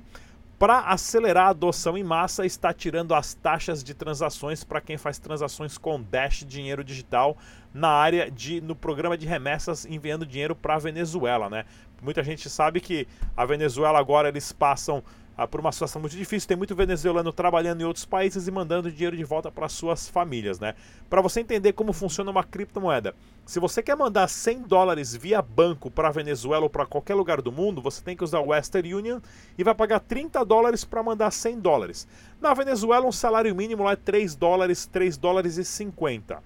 para 0.62 0.82
acelerar 0.82 1.48
a 1.48 1.50
adoção 1.50 1.98
em 1.98 2.04
massa, 2.04 2.46
está 2.46 2.72
tirando 2.72 3.16
as 3.16 3.34
taxas 3.34 3.84
de 3.84 3.96
transações 3.96 4.64
para 4.64 4.80
quem 4.80 4.96
faz 4.96 5.18
transações 5.18 5.76
com 5.76 6.00
Dash 6.00 6.46
dinheiro 6.48 6.84
digital 6.84 7.36
na 7.74 7.88
área 7.88 8.30
de 8.30 8.62
no 8.62 8.76
programa 8.76 9.18
de 9.18 9.26
remessas 9.26 9.88
enviando 9.88 10.24
dinheiro 10.24 10.56
para 10.56 10.76
a 10.76 10.78
Venezuela, 10.78 11.50
né? 11.50 11.66
Muita 12.00 12.22
gente 12.22 12.48
sabe 12.48 12.80
que 12.80 13.08
a 13.36 13.44
Venezuela 13.44 13.98
agora 13.98 14.30
eles 14.30 14.52
passam 14.52 15.04
ah, 15.44 15.48
por 15.48 15.60
uma 15.60 15.72
situação 15.72 16.00
muito 16.00 16.16
difícil. 16.16 16.48
Tem 16.48 16.56
muito 16.56 16.76
venezuelano 16.76 17.34
trabalhando 17.34 17.82
em 17.82 17.84
outros 17.84 18.06
países 18.06 18.48
e 18.48 18.52
mandando 18.52 18.92
dinheiro 18.92 19.18
de 19.18 19.24
volta 19.24 19.52
para 19.52 19.68
suas 19.68 20.08
famílias, 20.08 20.60
né? 20.60 20.76
Para 21.10 21.20
você 21.22 21.40
entender 21.40 21.74
como 21.74 21.94
funciona 21.94 22.30
uma 22.30 22.44
criptomoeda, 22.44 23.16
se 23.44 23.60
você 23.60 23.82
quer 23.82 23.98
mandar 23.98 24.28
100 24.28 24.62
dólares 24.62 25.16
via 25.16 25.42
banco 25.42 25.90
para 25.90 26.12
Venezuela 26.12 26.64
ou 26.64 26.70
para 26.70 26.86
qualquer 26.86 27.16
lugar 27.16 27.42
do 27.42 27.52
mundo, 27.52 27.82
você 27.82 28.04
tem 28.04 28.16
que 28.16 28.24
usar 28.24 28.40
Western 28.40 28.94
Union 28.94 29.20
e 29.58 29.64
vai 29.64 29.74
pagar 29.74 30.00
30 30.00 30.46
dólares 30.46 30.86
para 30.86 31.02
mandar 31.02 31.32
100 31.32 31.60
dólares. 31.60 32.08
Na 32.40 32.54
Venezuela, 32.54 33.08
um 33.08 33.12
salário 33.12 33.56
mínimo 33.56 33.84
lá 33.84 33.94
é 33.94 33.96
3 33.96 34.36
dólares, 34.36 34.86
3 34.86 35.18
dólares 35.18 35.58
e 35.58 35.66
50. 35.66 36.42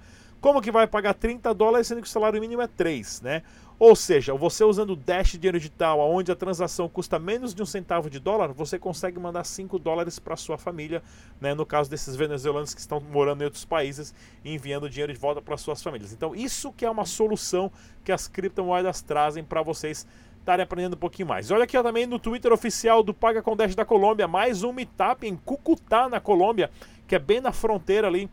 Como 0.45 0.61
que 0.61 0.71
vai 0.71 0.85
pagar 0.85 1.15
30 1.15 1.55
dólares 1.55 1.87
sendo 1.87 2.03
que 2.03 2.07
o 2.07 2.11
salário 2.11 2.39
mínimo 2.39 2.61
é 2.61 2.67
3, 2.67 3.21
né? 3.21 3.41
Ou 3.79 3.95
seja, 3.95 4.31
você 4.35 4.63
usando 4.63 4.91
o 4.91 4.95
Dash 4.95 5.31
Dinheiro 5.31 5.57
Digital, 5.57 5.99
onde 5.99 6.31
a 6.31 6.35
transação 6.35 6.87
custa 6.87 7.17
menos 7.17 7.51
de 7.51 7.63
um 7.63 7.65
centavo 7.65 8.11
de 8.11 8.19
dólar, 8.19 8.53
você 8.53 8.77
consegue 8.77 9.19
mandar 9.19 9.43
5 9.43 9.79
dólares 9.79 10.19
para 10.19 10.35
sua 10.35 10.55
família, 10.55 11.01
né? 11.41 11.55
no 11.55 11.65
caso 11.65 11.89
desses 11.89 12.15
venezuelanos 12.15 12.75
que 12.75 12.79
estão 12.79 12.99
morando 12.99 13.41
em 13.41 13.45
outros 13.45 13.65
países 13.65 14.13
e 14.43 14.53
enviando 14.53 14.87
dinheiro 14.87 15.11
de 15.11 15.17
volta 15.17 15.41
para 15.41 15.57
suas 15.57 15.81
famílias. 15.81 16.13
Então, 16.13 16.35
isso 16.35 16.71
que 16.71 16.85
é 16.85 16.89
uma 16.91 17.05
solução 17.05 17.71
que 18.03 18.11
as 18.11 18.27
criptomoedas 18.27 19.01
trazem 19.01 19.43
para 19.43 19.63
vocês 19.63 20.05
estarem 20.37 20.61
aprendendo 20.61 20.93
um 20.93 20.99
pouquinho 20.99 21.27
mais. 21.27 21.49
Olha 21.49 21.63
aqui 21.63 21.75
ó, 21.75 21.81
também 21.81 22.05
no 22.05 22.19
Twitter 22.19 22.53
oficial 22.53 23.01
do 23.01 23.15
Paga 23.15 23.41
com 23.41 23.55
Dash 23.55 23.73
da 23.73 23.83
Colômbia, 23.83 24.27
mais 24.27 24.61
um 24.61 24.71
meetup 24.71 25.25
em 25.25 25.35
Cucutá, 25.35 26.07
na 26.07 26.19
Colômbia, 26.19 26.69
que 27.07 27.15
é 27.15 27.19
bem 27.19 27.41
na 27.41 27.51
fronteira 27.51 28.05
ali 28.05 28.29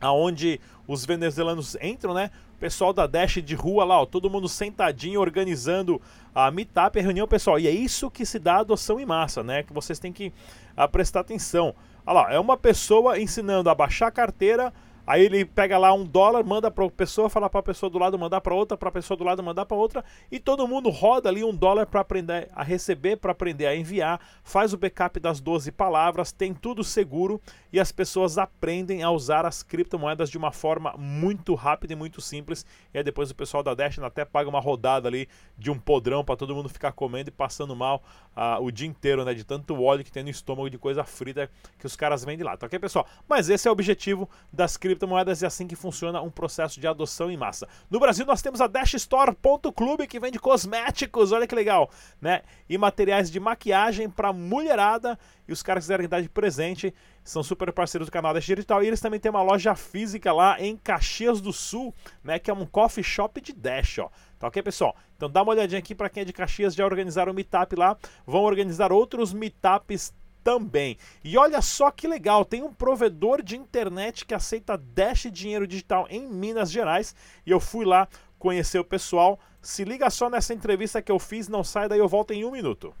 aonde 0.00 0.60
os 0.90 1.06
venezuelanos 1.06 1.76
entram, 1.80 2.12
né? 2.12 2.32
Pessoal 2.58 2.92
da 2.92 3.06
Dash 3.06 3.34
de 3.40 3.54
rua 3.54 3.84
lá, 3.84 4.02
ó, 4.02 4.04
todo 4.04 4.28
mundo 4.28 4.48
sentadinho 4.48 5.20
organizando 5.20 6.02
a 6.34 6.50
meetup, 6.50 6.98
a 6.98 7.02
reunião, 7.02 7.28
pessoal. 7.28 7.60
E 7.60 7.68
é 7.68 7.70
isso 7.70 8.10
que 8.10 8.26
se 8.26 8.40
dá 8.40 8.56
adoção 8.56 8.98
em 8.98 9.06
massa, 9.06 9.40
né? 9.40 9.62
Que 9.62 9.72
vocês 9.72 10.00
têm 10.00 10.12
que 10.12 10.32
a, 10.76 10.84
ah, 10.84 10.88
prestar 10.88 11.20
atenção. 11.20 11.76
Olha 12.04 12.22
lá, 12.22 12.32
é 12.32 12.40
uma 12.40 12.56
pessoa 12.56 13.20
ensinando 13.20 13.70
a 13.70 13.74
baixar 13.74 14.08
a 14.08 14.10
carteira, 14.10 14.72
Aí 15.06 15.24
ele 15.24 15.44
pega 15.44 15.78
lá 15.78 15.92
um 15.92 16.04
dólar, 16.04 16.44
manda 16.44 16.70
para 16.70 16.88
pessoa, 16.90 17.28
fala 17.28 17.48
para 17.48 17.60
a 17.60 17.62
pessoa 17.62 17.90
do 17.90 17.98
lado 17.98 18.18
mandar 18.18 18.40
para 18.40 18.54
outra, 18.54 18.76
para 18.76 18.88
a 18.88 18.92
pessoa 18.92 19.16
do 19.16 19.24
lado 19.24 19.42
mandar 19.42 19.66
para 19.66 19.76
outra, 19.76 20.04
e 20.30 20.38
todo 20.38 20.66
mundo 20.68 20.90
roda 20.90 21.28
ali 21.28 21.42
um 21.42 21.54
dólar 21.54 21.86
para 21.86 22.00
aprender 22.00 22.48
a 22.54 22.62
receber, 22.62 23.16
para 23.16 23.32
aprender 23.32 23.66
a 23.66 23.74
enviar, 23.74 24.20
faz 24.42 24.72
o 24.72 24.78
backup 24.78 25.18
das 25.18 25.40
12 25.40 25.72
palavras, 25.72 26.32
tem 26.32 26.54
tudo 26.54 26.84
seguro 26.84 27.40
e 27.72 27.80
as 27.80 27.92
pessoas 27.92 28.38
aprendem 28.38 29.02
a 29.02 29.10
usar 29.10 29.46
as 29.46 29.62
criptomoedas 29.62 30.30
de 30.30 30.38
uma 30.38 30.52
forma 30.52 30.94
muito 30.96 31.54
rápida 31.54 31.92
e 31.92 31.96
muito 31.96 32.20
simples. 32.20 32.66
E 32.92 32.98
aí 32.98 33.04
depois 33.04 33.30
o 33.30 33.34
pessoal 33.34 33.62
da 33.62 33.74
Dash 33.74 33.98
até 33.98 34.24
paga 34.24 34.48
uma 34.48 34.60
rodada 34.60 35.08
ali 35.08 35.28
de 35.56 35.70
um 35.70 35.78
podrão 35.78 36.24
para 36.24 36.36
todo 36.36 36.54
mundo 36.54 36.68
ficar 36.68 36.92
comendo 36.92 37.28
e 37.28 37.32
passando 37.32 37.74
mal 37.76 38.02
uh, 38.36 38.62
o 38.62 38.70
dia 38.70 38.88
inteiro, 38.88 39.24
né, 39.24 39.34
de 39.34 39.44
tanto 39.44 39.80
óleo 39.80 40.04
que 40.04 40.12
tem 40.12 40.22
no 40.22 40.30
estômago 40.30 40.68
de 40.68 40.78
coisa 40.78 41.04
frita 41.04 41.50
que 41.78 41.86
os 41.86 41.96
caras 41.96 42.24
vendem 42.24 42.44
lá. 42.44 42.56
Tá 42.56 42.66
ok, 42.66 42.78
pessoal? 42.78 43.06
Mas 43.28 43.48
esse 43.48 43.68
é 43.68 43.70
o 43.70 43.72
objetivo 43.72 44.28
das 44.52 44.76
criptomoedas 44.76 44.89
criptomoedas 44.90 45.40
e 45.40 45.44
é 45.44 45.48
assim 45.48 45.66
que 45.66 45.76
funciona 45.76 46.20
um 46.20 46.30
processo 46.30 46.80
de 46.80 46.86
adoção 46.86 47.30
em 47.30 47.36
massa. 47.36 47.68
No 47.88 48.00
Brasil 48.00 48.26
nós 48.26 48.42
temos 48.42 48.60
a 48.60 48.66
Dashstore.club 48.66 50.06
que 50.06 50.18
vende 50.18 50.38
cosméticos, 50.38 51.30
olha 51.30 51.46
que 51.46 51.54
legal, 51.54 51.90
né? 52.20 52.42
E 52.68 52.76
materiais 52.76 53.30
de 53.30 53.38
maquiagem 53.38 54.10
para 54.10 54.32
mulherada 54.32 55.18
e 55.46 55.52
os 55.52 55.62
caras 55.62 55.84
quiserem 55.84 56.08
dar 56.08 56.22
de 56.22 56.28
presente, 56.28 56.94
são 57.24 57.42
super 57.42 57.72
parceiros 57.72 58.08
do 58.08 58.12
canal 58.12 58.32
Dash 58.32 58.44
Digital 58.44 58.82
e 58.82 58.86
eles 58.86 59.00
também 59.00 59.20
têm 59.20 59.30
uma 59.30 59.42
loja 59.42 59.74
física 59.74 60.32
lá 60.32 60.60
em 60.60 60.76
Caxias 60.76 61.40
do 61.40 61.52
Sul, 61.52 61.94
né, 62.22 62.38
que 62.38 62.50
é 62.50 62.54
um 62.54 62.66
coffee 62.66 63.04
shop 63.04 63.40
de 63.40 63.52
Dash, 63.52 63.98
ó. 63.98 64.10
Tá 64.38 64.48
ok, 64.48 64.62
pessoal? 64.62 64.96
Então 65.16 65.28
dá 65.28 65.42
uma 65.42 65.52
olhadinha 65.52 65.78
aqui 65.78 65.94
para 65.94 66.08
quem 66.08 66.22
é 66.22 66.24
de 66.24 66.32
Caxias, 66.32 66.74
já 66.74 66.84
organizaram 66.84 67.32
um 67.32 67.34
meetup 67.34 67.76
lá, 67.76 67.96
vão 68.26 68.42
organizar 68.42 68.90
outros 68.90 69.32
meetups 69.32 70.14
também. 70.42 70.96
E 71.22 71.36
olha 71.36 71.60
só 71.62 71.90
que 71.90 72.08
legal, 72.08 72.44
tem 72.44 72.62
um 72.62 72.72
provedor 72.72 73.42
de 73.42 73.56
internet 73.56 74.24
que 74.24 74.34
aceita 74.34 74.76
Dash 74.76 75.28
dinheiro 75.30 75.66
digital 75.66 76.06
em 76.10 76.26
Minas 76.26 76.70
Gerais 76.70 77.14
e 77.46 77.50
eu 77.50 77.60
fui 77.60 77.84
lá 77.84 78.08
conhecer 78.38 78.78
o 78.78 78.84
pessoal. 78.84 79.38
Se 79.60 79.84
liga 79.84 80.08
só 80.10 80.30
nessa 80.30 80.54
entrevista 80.54 81.02
que 81.02 81.12
eu 81.12 81.18
fiz, 81.18 81.48
não 81.48 81.62
sai 81.62 81.88
daí, 81.88 81.98
eu 81.98 82.08
volto 82.08 82.32
em 82.32 82.44
um 82.44 82.50
minuto. 82.50 82.94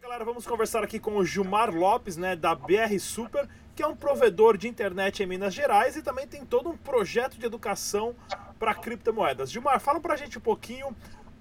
Galera, 0.00 0.24
vamos 0.24 0.46
conversar 0.46 0.84
aqui 0.84 1.00
com 1.00 1.16
o 1.16 1.24
Gilmar 1.24 1.74
Lopes, 1.74 2.18
né, 2.18 2.36
da 2.36 2.54
BR 2.54 2.98
Super, 3.00 3.48
que 3.74 3.82
é 3.82 3.86
um 3.86 3.96
provedor 3.96 4.58
de 4.58 4.68
internet 4.68 5.22
em 5.22 5.26
Minas 5.26 5.54
Gerais 5.54 5.96
e 5.96 6.02
também 6.02 6.26
tem 6.26 6.44
todo 6.44 6.68
um 6.68 6.76
projeto 6.76 7.38
de 7.38 7.46
educação 7.46 8.14
para 8.58 8.74
criptomoedas. 8.74 9.50
Gilmar, 9.50 9.80
fala 9.80 9.98
pra 9.98 10.14
gente 10.14 10.36
um 10.36 10.42
pouquinho 10.42 10.94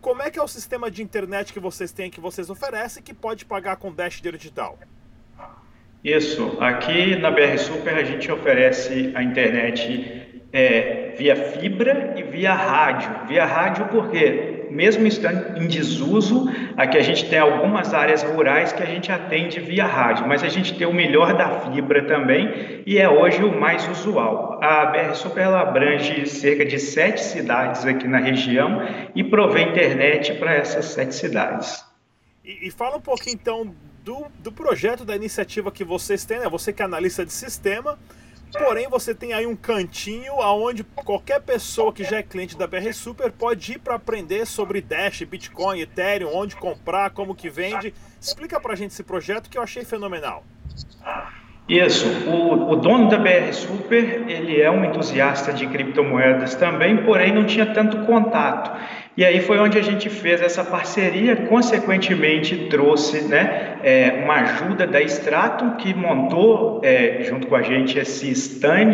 como 0.03 0.21
é 0.21 0.29
que 0.29 0.37
é 0.37 0.43
o 0.43 0.47
sistema 0.49 0.91
de 0.91 1.01
internet 1.01 1.53
que 1.53 1.61
vocês 1.61 1.93
têm, 1.93 2.11
que 2.11 2.19
vocês 2.19 2.49
oferecem, 2.49 3.01
que 3.01 3.13
pode 3.13 3.45
pagar 3.45 3.77
com 3.77 3.89
Dash 3.89 4.19
Digital? 4.19 4.77
Isso. 6.03 6.57
Aqui 6.59 7.15
na 7.15 7.31
BR 7.31 7.57
Super 7.57 7.95
a 7.95 8.03
gente 8.03 8.29
oferece 8.29 9.13
a 9.15 9.23
internet 9.23 10.43
é, 10.51 11.15
via 11.17 11.37
fibra 11.37 12.15
e 12.17 12.23
via 12.23 12.53
rádio. 12.53 13.27
Via 13.29 13.45
rádio 13.45 13.87
porque 13.87 14.52
mesmo 14.73 15.05
estando 15.05 15.61
em 15.61 15.67
desuso, 15.67 16.49
aqui 16.75 16.97
a 16.97 17.01
gente 17.01 17.29
tem 17.29 17.39
algumas 17.39 17.93
áreas 17.93 18.23
rurais 18.23 18.73
que 18.73 18.81
a 18.81 18.85
gente 18.85 19.11
atende 19.11 19.59
via 19.59 19.85
rádio, 19.85 20.27
mas 20.27 20.43
a 20.43 20.49
gente 20.49 20.75
tem 20.77 20.87
o 20.87 20.93
melhor 20.93 21.37
da 21.37 21.61
fibra 21.61 22.05
também 22.05 22.81
e 22.85 22.97
é 22.97 23.07
hoje 23.07 23.43
o 23.43 23.59
mais 23.59 23.87
usual. 23.87 24.59
A 24.63 24.87
BR 24.87 25.13
Super 25.13 25.47
abrange 25.47 26.25
cerca 26.25 26.65
de 26.65 26.79
sete 26.79 27.21
cidades 27.21 27.85
aqui 27.85 28.07
na 28.07 28.19
região 28.19 28.81
e 29.15 29.23
provê 29.23 29.61
internet 29.61 30.33
para 30.33 30.53
essas 30.53 30.85
sete 30.85 31.13
cidades. 31.13 31.85
E, 32.43 32.67
e 32.67 32.71
fala 32.71 32.97
um 32.97 33.01
pouquinho 33.01 33.35
então 33.39 33.73
do, 34.03 34.25
do 34.39 34.51
projeto, 34.51 35.05
da 35.05 35.15
iniciativa 35.15 35.71
que 35.71 35.83
vocês 35.83 36.25
têm, 36.25 36.39
né? 36.39 36.49
Você 36.49 36.73
que 36.73 36.81
é 36.81 36.85
analista 36.85 37.25
de 37.25 37.31
sistema, 37.31 37.97
Porém, 38.57 38.87
você 38.87 39.15
tem 39.15 39.33
aí 39.33 39.45
um 39.45 39.55
cantinho 39.55 40.33
aonde 40.41 40.83
qualquer 40.83 41.41
pessoa 41.41 41.91
que 41.91 42.03
já 42.03 42.17
é 42.17 42.23
cliente 42.23 42.57
da 42.57 42.67
BR 42.67 42.93
Super 42.93 43.31
pode 43.31 43.73
ir 43.73 43.79
para 43.79 43.95
aprender 43.95 44.45
sobre 44.45 44.81
Dash, 44.81 45.23
Bitcoin, 45.23 45.79
Ethereum, 45.81 46.29
onde 46.33 46.55
comprar, 46.55 47.09
como 47.09 47.35
que 47.35 47.49
vende. 47.49 47.93
Explica 48.21 48.59
para 48.59 48.73
a 48.73 48.75
gente 48.75 48.91
esse 48.91 49.03
projeto 49.03 49.49
que 49.49 49.57
eu 49.57 49.61
achei 49.61 49.83
fenomenal. 49.83 50.43
Isso, 51.67 52.05
o, 52.27 52.71
o, 52.71 52.75
dono 52.75 53.07
da 53.07 53.17
BR 53.17 53.53
Super, 53.53 54.29
ele 54.29 54.59
é 54.59 54.69
um 54.69 54.83
entusiasta 54.83 55.53
de 55.53 55.65
criptomoedas 55.65 56.55
também, 56.55 56.97
porém 57.05 57.33
não 57.33 57.45
tinha 57.45 57.65
tanto 57.73 58.05
contato. 58.05 58.69
E 59.15 59.23
aí 59.23 59.41
foi 59.41 59.59
onde 59.59 59.77
a 59.77 59.81
gente 59.81 60.09
fez 60.09 60.41
essa 60.41 60.63
parceria, 60.63 61.35
consequentemente 61.35 62.67
trouxe 62.67 63.21
né, 63.21 63.77
é, 63.83 64.21
uma 64.23 64.35
ajuda 64.35 64.87
da 64.87 64.99
Stratum, 65.01 65.75
que 65.75 65.93
montou 65.93 66.81
é, 66.83 67.21
junto 67.23 67.45
com 67.45 67.55
a 67.55 67.61
gente 67.61 67.99
esse 67.99 68.31
stand 68.31 68.93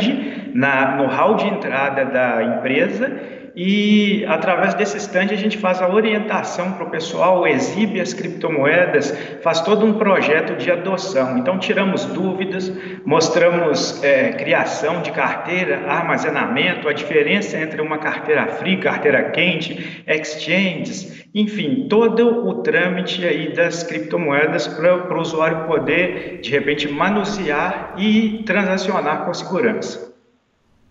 na, 0.53 0.97
no 0.97 1.05
hall 1.07 1.35
de 1.35 1.47
entrada 1.47 2.03
da 2.03 2.43
empresa 2.43 3.38
e 3.55 4.25
através 4.27 4.73
desse 4.73 4.97
stand 4.97 5.31
a 5.31 5.35
gente 5.35 5.57
faz 5.57 5.81
a 5.81 5.87
orientação 5.87 6.73
para 6.73 6.85
o 6.85 6.89
pessoal, 6.89 7.47
exibe 7.47 7.99
as 7.99 8.13
criptomoedas, 8.13 9.11
faz 9.41 9.61
todo 9.61 9.85
um 9.85 9.93
projeto 9.93 10.55
de 10.55 10.71
adoção. 10.71 11.37
Então 11.37 11.57
tiramos 11.57 12.05
dúvidas, 12.05 12.71
mostramos 13.05 14.03
é, 14.03 14.33
criação 14.33 15.01
de 15.01 15.11
carteira, 15.11 15.85
armazenamento, 15.87 16.87
a 16.87 16.93
diferença 16.93 17.57
entre 17.57 17.81
uma 17.81 17.97
carteira 17.97 18.47
fria, 18.47 18.77
carteira 18.77 19.31
quente, 19.31 20.03
exchanges, 20.07 21.25
enfim, 21.33 21.87
todo 21.89 22.47
o 22.47 22.61
trâmite 22.63 23.25
aí 23.25 23.53
das 23.53 23.83
criptomoedas 23.83 24.67
para 24.67 25.17
o 25.17 25.21
usuário 25.21 25.65
poder 25.65 26.39
de 26.41 26.49
repente 26.49 26.87
manusear 26.87 27.93
e 27.97 28.43
transacionar 28.45 29.25
com 29.25 29.33
segurança. 29.33 30.08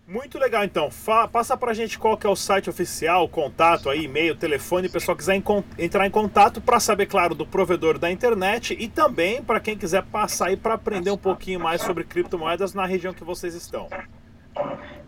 Muito 0.09 0.37
legal, 0.39 0.63
então. 0.63 0.89
Fa 0.89 1.27
passa 1.27 1.55
pra 1.55 1.71
gente 1.71 1.99
qual 1.99 2.17
que 2.17 2.25
é 2.25 2.29
o 2.29 2.35
site 2.35 2.67
oficial, 2.67 3.29
contato 3.29 3.91
aí, 3.91 4.05
e-mail, 4.05 4.35
telefone, 4.35 4.87
o 4.87 4.91
pessoal 4.91 5.15
quiser 5.15 5.39
entrar 5.77 6.07
em 6.07 6.09
contato 6.09 6.59
para 6.59 6.79
saber, 6.79 7.05
claro, 7.05 7.35
do 7.35 7.45
provedor 7.45 7.99
da 7.99 8.09
internet 8.09 8.75
e 8.79 8.87
também 8.87 9.43
para 9.43 9.59
quem 9.59 9.77
quiser 9.77 10.01
passar 10.01 10.47
aí 10.47 10.57
para 10.57 10.73
aprender 10.73 11.11
um 11.11 11.17
pouquinho 11.17 11.59
mais 11.59 11.83
sobre 11.83 12.03
criptomoedas 12.03 12.73
na 12.73 12.87
região 12.87 13.13
que 13.13 13.23
vocês 13.23 13.53
estão. 13.53 13.87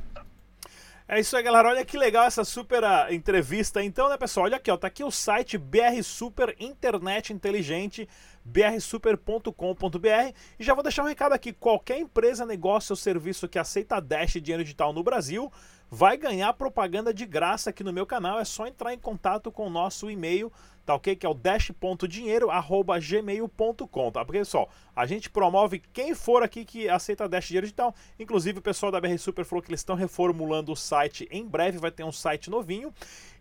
É 1.07 1.19
isso 1.19 1.35
aí, 1.35 1.41
galera. 1.43 1.69
Olha 1.69 1.83
que 1.83 1.97
legal 1.97 2.25
essa 2.25 2.45
super 2.45 2.83
uh, 2.83 3.11
entrevista. 3.11 3.83
Então, 3.83 4.07
né, 4.07 4.15
pessoal? 4.15 4.45
Olha 4.45 4.57
aqui, 4.57 4.69
ó. 4.69 4.77
Tá 4.77 4.87
aqui 4.87 5.03
o 5.03 5.09
site 5.09 5.57
BR 5.57 6.01
Super 6.03 6.55
Internet 6.59 7.33
Inteligente, 7.33 8.07
brsuper.com.br. 8.45 10.33
E 10.59 10.63
já 10.63 10.73
vou 10.75 10.83
deixar 10.83 11.03
um 11.03 11.07
recado 11.07 11.33
aqui: 11.33 11.51
qualquer 11.51 11.97
empresa, 11.97 12.45
negócio 12.45 12.93
ou 12.93 12.95
serviço 12.95 13.49
que 13.49 13.59
aceita 13.59 13.99
Dash 13.99 14.33
dinheiro 14.33 14.63
digital 14.63 14.93
no 14.93 15.03
Brasil 15.03 15.51
vai 15.91 16.15
ganhar 16.15 16.53
propaganda 16.53 17.13
de 17.13 17.25
graça 17.25 17.69
aqui 17.69 17.83
no 17.83 17.91
meu 17.91 18.05
canal. 18.05 18.39
É 18.39 18.45
só 18.45 18.65
entrar 18.65 18.93
em 18.93 18.97
contato 18.97 19.51
com 19.51 19.67
o 19.67 19.69
nosso 19.69 20.09
e-mail 20.09 20.49
tá 20.85 20.93
ok? 20.95 21.15
Que 21.15 21.25
é 21.25 21.29
o 21.29 21.33
dash.dinheiro.gmail.com, 21.33 24.11
tá? 24.11 24.25
Porque, 24.25 24.39
pessoal, 24.39 24.69
a 24.95 25.05
gente 25.05 25.29
promove 25.29 25.81
quem 25.93 26.15
for 26.15 26.41
aqui 26.43 26.65
que 26.65 26.89
aceita 26.89 27.29
Dash 27.29 27.45
Dinheiro 27.45 27.67
Digital. 27.67 27.95
Inclusive, 28.19 28.59
o 28.59 28.61
pessoal 28.61 28.91
da 28.91 28.99
BR 28.99 29.17
Super 29.17 29.45
falou 29.45 29.61
que 29.61 29.69
eles 29.69 29.79
estão 29.79 29.95
reformulando 29.95 30.69
o 30.71 30.75
site 30.75 31.27
em 31.31 31.47
breve, 31.47 31.77
vai 31.77 31.91
ter 31.91 32.03
um 32.03 32.11
site 32.11 32.49
novinho. 32.49 32.91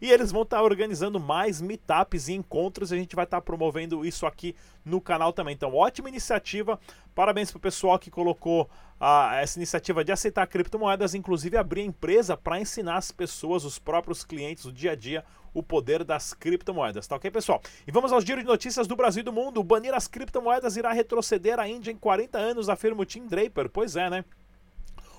E 0.01 0.11
eles 0.11 0.33
vão 0.33 0.43
estar 0.43 0.59
tá 0.59 0.63
organizando 0.63 1.19
mais 1.19 1.61
meetups 1.61 2.29
e 2.29 2.35
encontros. 2.35 2.93
A 2.93 2.97
gente 2.97 3.17
vai 3.17 3.25
estar 3.25 3.39
tá 3.39 3.43
promovendo 3.43 4.05
isso 4.05 4.27
aqui 4.27 4.55
no 4.85 5.01
canal 5.01 5.33
também. 5.33 5.55
Então, 5.55 5.75
ótima 5.75 6.09
iniciativa. 6.09 6.79
Parabéns 7.15 7.51
pro 7.51 7.61
pessoal 7.61 7.99
que 7.99 8.11
colocou 8.11 8.69
ah, 8.99 9.37
essa 9.41 9.59
iniciativa 9.59 10.05
de 10.05 10.13
aceitar 10.13 10.47
criptomoedas, 10.47 11.15
inclusive 11.15 11.57
abrir 11.57 11.83
a 11.83 11.85
empresa 11.85 12.37
para 12.37 12.61
ensinar 12.61 12.97
as 12.97 13.11
pessoas, 13.11 13.65
os 13.65 13.79
próprios 13.79 14.25
clientes, 14.25 14.65
o 14.65 14.73
dia 14.73 14.93
a 14.93 14.95
dia, 14.95 15.25
o 15.53 15.63
poder 15.63 16.05
das 16.05 16.33
criptomoedas, 16.33 17.07
tá 17.07 17.17
ok, 17.17 17.31
pessoal? 17.31 17.61
E 17.87 17.91
vamos 17.91 18.13
aos 18.13 18.25
giros 18.25 18.45
de 18.45 18.49
notícias 18.49 18.87
do 18.87 18.95
Brasil 18.95 19.21
e 19.21 19.25
do 19.25 19.33
mundo. 19.33 19.63
Banir 19.63 19.95
as 19.95 20.07
criptomoedas 20.07 20.77
irá 20.77 20.93
retroceder 20.93 21.59
a 21.59 21.69
Índia 21.69 21.91
em 21.91 21.97
40 21.97 22.39
anos, 22.39 22.69
afirma 22.69 23.03
o 23.03 23.05
Tim 23.05 23.27
Draper. 23.27 23.69
Pois 23.69 23.97
é, 23.97 24.09
né? 24.09 24.25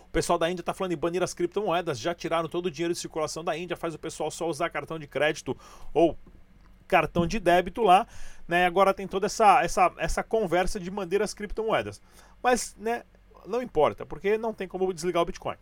O 0.08 0.12
pessoal 0.12 0.38
da 0.38 0.50
Índia 0.50 0.62
está 0.62 0.74
falando 0.74 0.92
em 0.92 0.98
banir 0.98 1.24
as 1.24 1.34
criptomoedas, 1.34 1.98
já 1.98 2.14
tiraram 2.14 2.50
todo 2.50 2.66
o 2.66 2.72
dinheiro 2.72 2.94
de 2.94 3.00
circulação 3.00 3.44
da 3.44 3.58
Índia, 3.58 3.78
faz 3.78 3.96
o 3.96 4.00
pessoal 4.00 4.30
só 4.30 4.48
usar 4.48 4.70
cartão 4.70 5.00
de 5.00 5.08
crédito 5.08 5.58
ou 5.94 6.18
cartão 6.92 7.26
de 7.26 7.40
débito 7.40 7.82
lá, 7.82 8.06
né? 8.46 8.66
Agora 8.66 8.94
tem 8.94 9.08
toda 9.08 9.28
essa, 9.28 9.64
essa, 9.64 9.94
essa 9.98 10.22
conversa 10.22 10.78
de 10.78 10.92
banir 10.92 11.22
as 11.22 11.34
criptomoedas. 11.34 12.02
Mas, 12.44 12.76
né, 12.78 13.04
não 13.48 13.62
importa, 13.62 14.06
porque 14.06 14.38
não 14.38 14.54
tem 14.54 14.68
como 14.68 14.94
desligar 14.94 15.24
o 15.24 15.26
Bitcoin. 15.26 15.56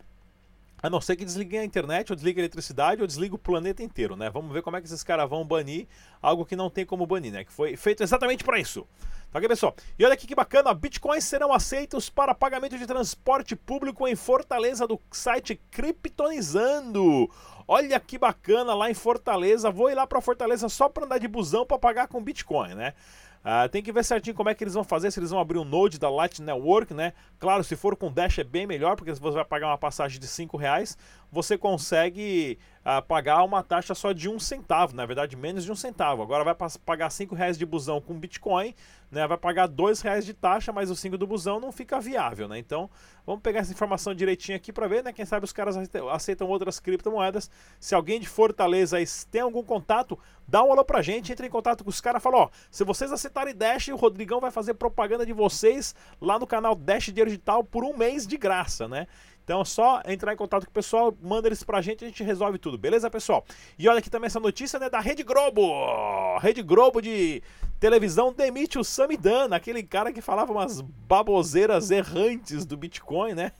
A 0.82 0.88
não 0.88 1.00
ser 1.00 1.16
que 1.16 1.24
desligue 1.24 1.58
a 1.58 1.64
internet, 1.64 2.10
ou 2.10 2.16
desligue 2.16 2.40
a 2.40 2.42
eletricidade, 2.42 3.02
ou 3.02 3.06
desligue 3.06 3.34
o 3.34 3.38
planeta 3.38 3.82
inteiro, 3.82 4.16
né? 4.16 4.30
Vamos 4.30 4.52
ver 4.52 4.62
como 4.62 4.76
é 4.76 4.80
que 4.80 4.86
esses 4.86 5.02
caras 5.02 5.28
vão 5.28 5.44
banir 5.44 5.86
algo 6.22 6.46
que 6.46 6.56
não 6.56 6.70
tem 6.70 6.86
como 6.86 7.06
banir, 7.06 7.32
né? 7.32 7.44
Que 7.44 7.52
foi 7.52 7.76
feito 7.76 8.02
exatamente 8.02 8.42
para 8.42 8.58
isso. 8.58 8.86
Tá 9.30 9.38
ok, 9.38 9.48
pessoal? 9.48 9.74
E 9.98 10.04
olha 10.04 10.14
aqui 10.14 10.26
que 10.26 10.34
bacana, 10.34 10.74
bitcoins 10.74 11.24
serão 11.24 11.52
aceitos 11.52 12.10
para 12.10 12.34
pagamento 12.34 12.76
de 12.76 12.86
transporte 12.86 13.54
público 13.54 14.08
em 14.08 14.16
Fortaleza 14.16 14.88
do 14.88 15.00
site 15.12 15.60
Kryptonizando. 15.70 17.30
Olha 17.68 18.00
que 18.00 18.18
bacana 18.18 18.74
lá 18.74 18.90
em 18.90 18.94
Fortaleza. 18.94 19.70
Vou 19.70 19.88
ir 19.88 19.94
lá 19.94 20.04
para 20.04 20.20
Fortaleza 20.20 20.68
só 20.68 20.88
para 20.88 21.04
andar 21.04 21.18
de 21.18 21.28
busão 21.28 21.64
para 21.64 21.78
pagar 21.78 22.08
com 22.08 22.20
Bitcoin, 22.20 22.74
né? 22.74 22.94
Uh, 23.42 23.66
tem 23.70 23.82
que 23.82 23.90
ver 23.90 24.04
certinho 24.04 24.36
como 24.36 24.50
é 24.50 24.54
que 24.54 24.62
eles 24.62 24.74
vão 24.74 24.84
fazer, 24.84 25.10
se 25.10 25.18
eles 25.18 25.30
vão 25.30 25.40
abrir 25.40 25.58
um 25.58 25.64
node 25.64 25.98
da 25.98 26.10
Light 26.10 26.42
Network, 26.42 26.92
né? 26.92 27.14
Claro, 27.38 27.64
se 27.64 27.74
for 27.74 27.96
com 27.96 28.12
Dash 28.12 28.38
é 28.38 28.44
bem 28.44 28.66
melhor, 28.66 28.96
porque 28.96 29.14
você 29.14 29.34
vai 29.34 29.44
pagar 29.44 29.68
uma 29.68 29.78
passagem 29.78 30.20
de 30.20 30.26
5 30.26 30.58
reais, 30.58 30.96
você 31.32 31.56
consegue 31.56 32.58
uh, 32.84 33.02
pagar 33.06 33.42
uma 33.44 33.62
taxa 33.62 33.94
só 33.94 34.12
de 34.12 34.28
um 34.28 34.38
centavo, 34.38 34.94
na 34.94 35.06
verdade 35.06 35.36
menos 35.36 35.64
de 35.64 35.72
um 35.72 35.74
centavo. 35.74 36.22
Agora 36.22 36.44
vai 36.44 36.54
pagar 36.84 37.10
5 37.10 37.34
reais 37.34 37.58
de 37.58 37.66
busão 37.66 38.00
com 38.00 38.18
Bitcoin, 38.18 38.74
né? 39.10 39.26
Vai 39.26 39.38
pagar 39.38 39.66
2 39.66 40.00
reais 40.00 40.24
de 40.24 40.32
taxa, 40.32 40.72
mas 40.72 40.90
o 40.90 40.96
5 40.96 41.18
do 41.18 41.26
busão 41.26 41.60
não 41.60 41.72
fica 41.72 42.00
viável, 42.00 42.48
né? 42.48 42.58
Então 42.58 42.88
vamos 43.26 43.42
pegar 43.42 43.60
essa 43.60 43.72
informação 43.72 44.14
direitinho 44.14 44.56
aqui 44.56 44.72
para 44.72 44.86
ver, 44.86 45.04
né? 45.04 45.12
Quem 45.12 45.24
sabe 45.24 45.44
os 45.44 45.52
caras 45.52 45.76
aceitam 46.12 46.48
outras 46.48 46.80
criptomoedas. 46.80 47.50
Se 47.78 47.94
alguém 47.94 48.20
de 48.20 48.28
Fortaleza 48.28 48.96
tem 49.30 49.40
algum 49.40 49.62
contato, 49.62 50.18
dá 50.46 50.62
um 50.62 50.72
alô 50.72 50.84
pra 50.84 51.02
gente, 51.02 51.32
entre 51.32 51.46
em 51.46 51.50
contato 51.50 51.84
com 51.84 51.90
os 51.90 52.00
caras, 52.00 52.22
fala, 52.22 52.36
ó, 52.36 52.48
se 52.70 52.84
vocês 52.84 53.12
aceitarem 53.12 53.54
Dash, 53.54 53.88
o 53.88 53.96
Rodrigão 53.96 54.40
vai 54.40 54.50
fazer 54.50 54.74
propaganda 54.74 55.26
de 55.26 55.32
vocês 55.32 55.94
lá 56.20 56.38
no 56.38 56.46
canal 56.46 56.74
Dash 56.74 57.06
Digital 57.12 57.62
por 57.62 57.84
um 57.84 57.96
mês 57.96 58.26
de 58.26 58.36
graça, 58.36 58.88
né? 58.88 59.06
Então 59.50 59.62
é 59.62 59.64
só 59.64 60.00
entrar 60.06 60.32
em 60.32 60.36
contato 60.36 60.64
com 60.64 60.70
o 60.70 60.72
pessoal, 60.72 61.12
manda 61.20 61.48
eles 61.48 61.64
pra 61.64 61.82
gente, 61.82 62.04
a 62.04 62.06
gente 62.06 62.22
resolve 62.22 62.56
tudo, 62.56 62.78
beleza, 62.78 63.10
pessoal? 63.10 63.44
E 63.76 63.88
olha 63.88 63.98
aqui 63.98 64.08
também 64.08 64.28
essa 64.28 64.38
notícia 64.38 64.78
né, 64.78 64.88
da 64.88 65.00
Rede 65.00 65.24
Globo. 65.24 66.38
Rede 66.38 66.62
Globo 66.62 67.02
de 67.02 67.42
televisão 67.80 68.32
demite 68.32 68.78
o 68.78 68.84
Samidana, 68.84 69.56
aquele 69.56 69.82
cara 69.82 70.12
que 70.12 70.20
falava 70.20 70.52
umas 70.52 70.80
baboseiras 70.80 71.90
errantes 71.90 72.64
do 72.64 72.76
Bitcoin, 72.76 73.34
né? 73.34 73.50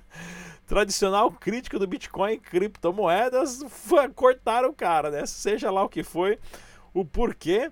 tradicional 0.66 1.30
crítico 1.30 1.78
do 1.78 1.86
Bitcoin 1.86 2.32
e 2.32 2.38
criptomoedas, 2.38 3.62
cortaram 4.16 4.70
o 4.70 4.74
cara, 4.74 5.10
né? 5.10 5.26
Seja 5.26 5.70
lá 5.70 5.84
o 5.84 5.88
que 5.90 6.02
foi, 6.02 6.38
o 6.94 7.04
porquê. 7.04 7.70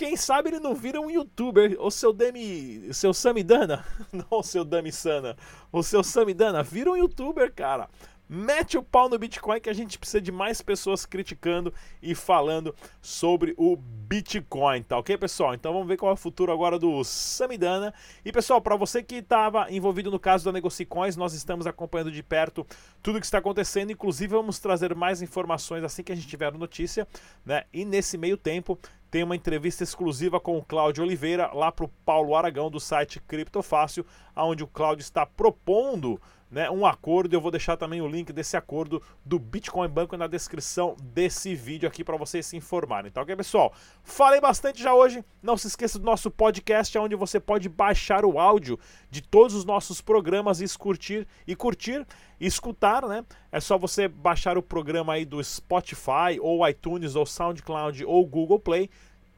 Quem 0.00 0.16
sabe 0.16 0.48
ele 0.48 0.60
não 0.60 0.74
vira 0.74 0.98
um 0.98 1.10
youtuber, 1.10 1.76
o 1.78 1.90
seu 1.90 2.10
Demi. 2.10 2.86
O 2.88 2.94
seu 2.94 3.12
Samidana, 3.12 3.84
não 4.10 4.24
o 4.30 4.42
seu 4.42 4.64
Dami 4.64 4.90
Sana, 4.90 5.36
o 5.70 5.82
seu 5.82 6.02
Samidana, 6.02 6.62
vira 6.62 6.90
um 6.90 6.96
youtuber, 6.96 7.52
cara. 7.52 7.86
Mete 8.26 8.78
o 8.78 8.82
pau 8.82 9.10
no 9.10 9.18
Bitcoin 9.18 9.60
que 9.60 9.68
a 9.68 9.74
gente 9.74 9.98
precisa 9.98 10.20
de 10.20 10.32
mais 10.32 10.62
pessoas 10.62 11.04
criticando 11.04 11.74
e 12.00 12.14
falando 12.14 12.74
sobre 13.02 13.54
o 13.58 13.76
Bitcoin, 13.76 14.84
tá 14.84 14.96
ok, 14.96 15.18
pessoal? 15.18 15.52
Então 15.52 15.72
vamos 15.72 15.88
ver 15.88 15.96
qual 15.96 16.12
é 16.12 16.14
o 16.14 16.16
futuro 16.16 16.50
agora 16.50 16.78
do 16.78 17.04
Samidana. 17.04 17.92
E 18.24 18.32
pessoal, 18.32 18.60
para 18.60 18.76
você 18.76 19.02
que 19.02 19.16
estava 19.16 19.70
envolvido 19.70 20.10
no 20.10 20.18
caso 20.18 20.44
da 20.46 20.52
Negocicoins, 20.52 21.16
nós 21.16 21.34
estamos 21.34 21.66
acompanhando 21.66 22.12
de 22.12 22.22
perto 22.22 22.66
tudo 23.02 23.16
o 23.16 23.20
que 23.20 23.26
está 23.26 23.38
acontecendo, 23.38 23.92
inclusive 23.92 24.32
vamos 24.32 24.60
trazer 24.60 24.94
mais 24.94 25.20
informações 25.20 25.84
assim 25.84 26.02
que 26.02 26.12
a 26.12 26.14
gente 26.14 26.28
tiver 26.28 26.52
notícia, 26.52 27.06
né? 27.44 27.64
E 27.72 27.84
nesse 27.84 28.16
meio 28.16 28.36
tempo 28.36 28.78
tem 29.10 29.24
uma 29.24 29.34
entrevista 29.34 29.82
exclusiva 29.82 30.38
com 30.38 30.56
o 30.56 30.64
Cláudio 30.64 31.02
Oliveira 31.02 31.50
lá 31.52 31.72
para 31.72 31.84
o 31.84 31.90
Paulo 32.04 32.36
Aragão 32.36 32.70
do 32.70 32.78
site 32.78 33.20
Criptofácil, 33.20 34.06
onde 34.36 34.62
o 34.62 34.68
Cláudio 34.68 35.02
está 35.02 35.26
propondo 35.26 36.20
né, 36.50 36.70
um 36.70 36.84
acordo. 36.84 37.34
Eu 37.34 37.40
vou 37.40 37.50
deixar 37.50 37.76
também 37.76 38.00
o 38.00 38.08
link 38.08 38.32
desse 38.32 38.56
acordo 38.56 39.02
do 39.24 39.38
Bitcoin 39.38 39.88
Banco 39.88 40.16
na 40.16 40.26
descrição 40.26 40.96
desse 41.00 41.54
vídeo 41.54 41.88
aqui 41.88 42.02
para 42.02 42.16
vocês 42.16 42.46
se 42.46 42.56
informarem, 42.56 43.10
tá 43.10 43.22
ok, 43.22 43.36
pessoal? 43.36 43.72
Falei 44.02 44.40
bastante 44.40 44.82
já 44.82 44.94
hoje. 44.94 45.24
Não 45.42 45.56
se 45.56 45.68
esqueça 45.68 45.98
do 45.98 46.04
nosso 46.04 46.30
podcast, 46.30 46.96
onde 46.98 47.14
você 47.14 47.38
pode 47.38 47.68
baixar 47.68 48.24
o 48.24 48.38
áudio 48.38 48.78
de 49.10 49.22
todos 49.22 49.54
os 49.54 49.64
nossos 49.64 50.00
programas 50.00 50.60
e 50.60 50.78
curtir 50.78 51.26
e 51.46 51.54
curtir 51.54 52.06
e 52.38 52.46
escutar, 52.46 53.06
né? 53.06 53.24
É 53.52 53.60
só 53.60 53.76
você 53.76 54.08
baixar 54.08 54.56
o 54.56 54.62
programa 54.62 55.12
aí 55.12 55.24
do 55.24 55.42
Spotify 55.42 56.38
ou 56.40 56.66
iTunes 56.66 57.14
ou 57.14 57.26
SoundCloud 57.26 58.04
ou 58.04 58.26
Google 58.26 58.58
Play, 58.58 58.90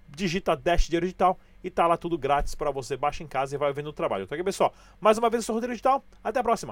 digita 0.09 0.57
Dash 0.57 0.85
Dinheiro 0.87 1.07
Digital 1.07 1.39
e 1.65 1.71
tá 1.71 1.87
lá 1.87 1.97
tudo 1.97 2.19
grátis 2.19 2.55
para 2.55 2.71
você. 2.71 2.97
Baixa 2.97 3.23
em 3.23 3.27
casa 3.27 3.55
e 3.55 3.59
vai 3.59 3.73
vendo 3.73 3.89
o 3.89 3.93
trabalho. 3.93 4.27
Tá 4.27 4.35
aqui, 4.35 4.45
pessoal? 4.45 4.73
Mais 5.01 5.19
uma 5.19 5.31
vez, 5.31 5.43
eu 5.43 5.47
sou 5.47 5.55
o 5.55 5.57
Rodrigo 5.57 5.73
Digital. 5.73 6.05
Até 6.23 6.41
a 6.41 6.43
próxima. 6.43 6.71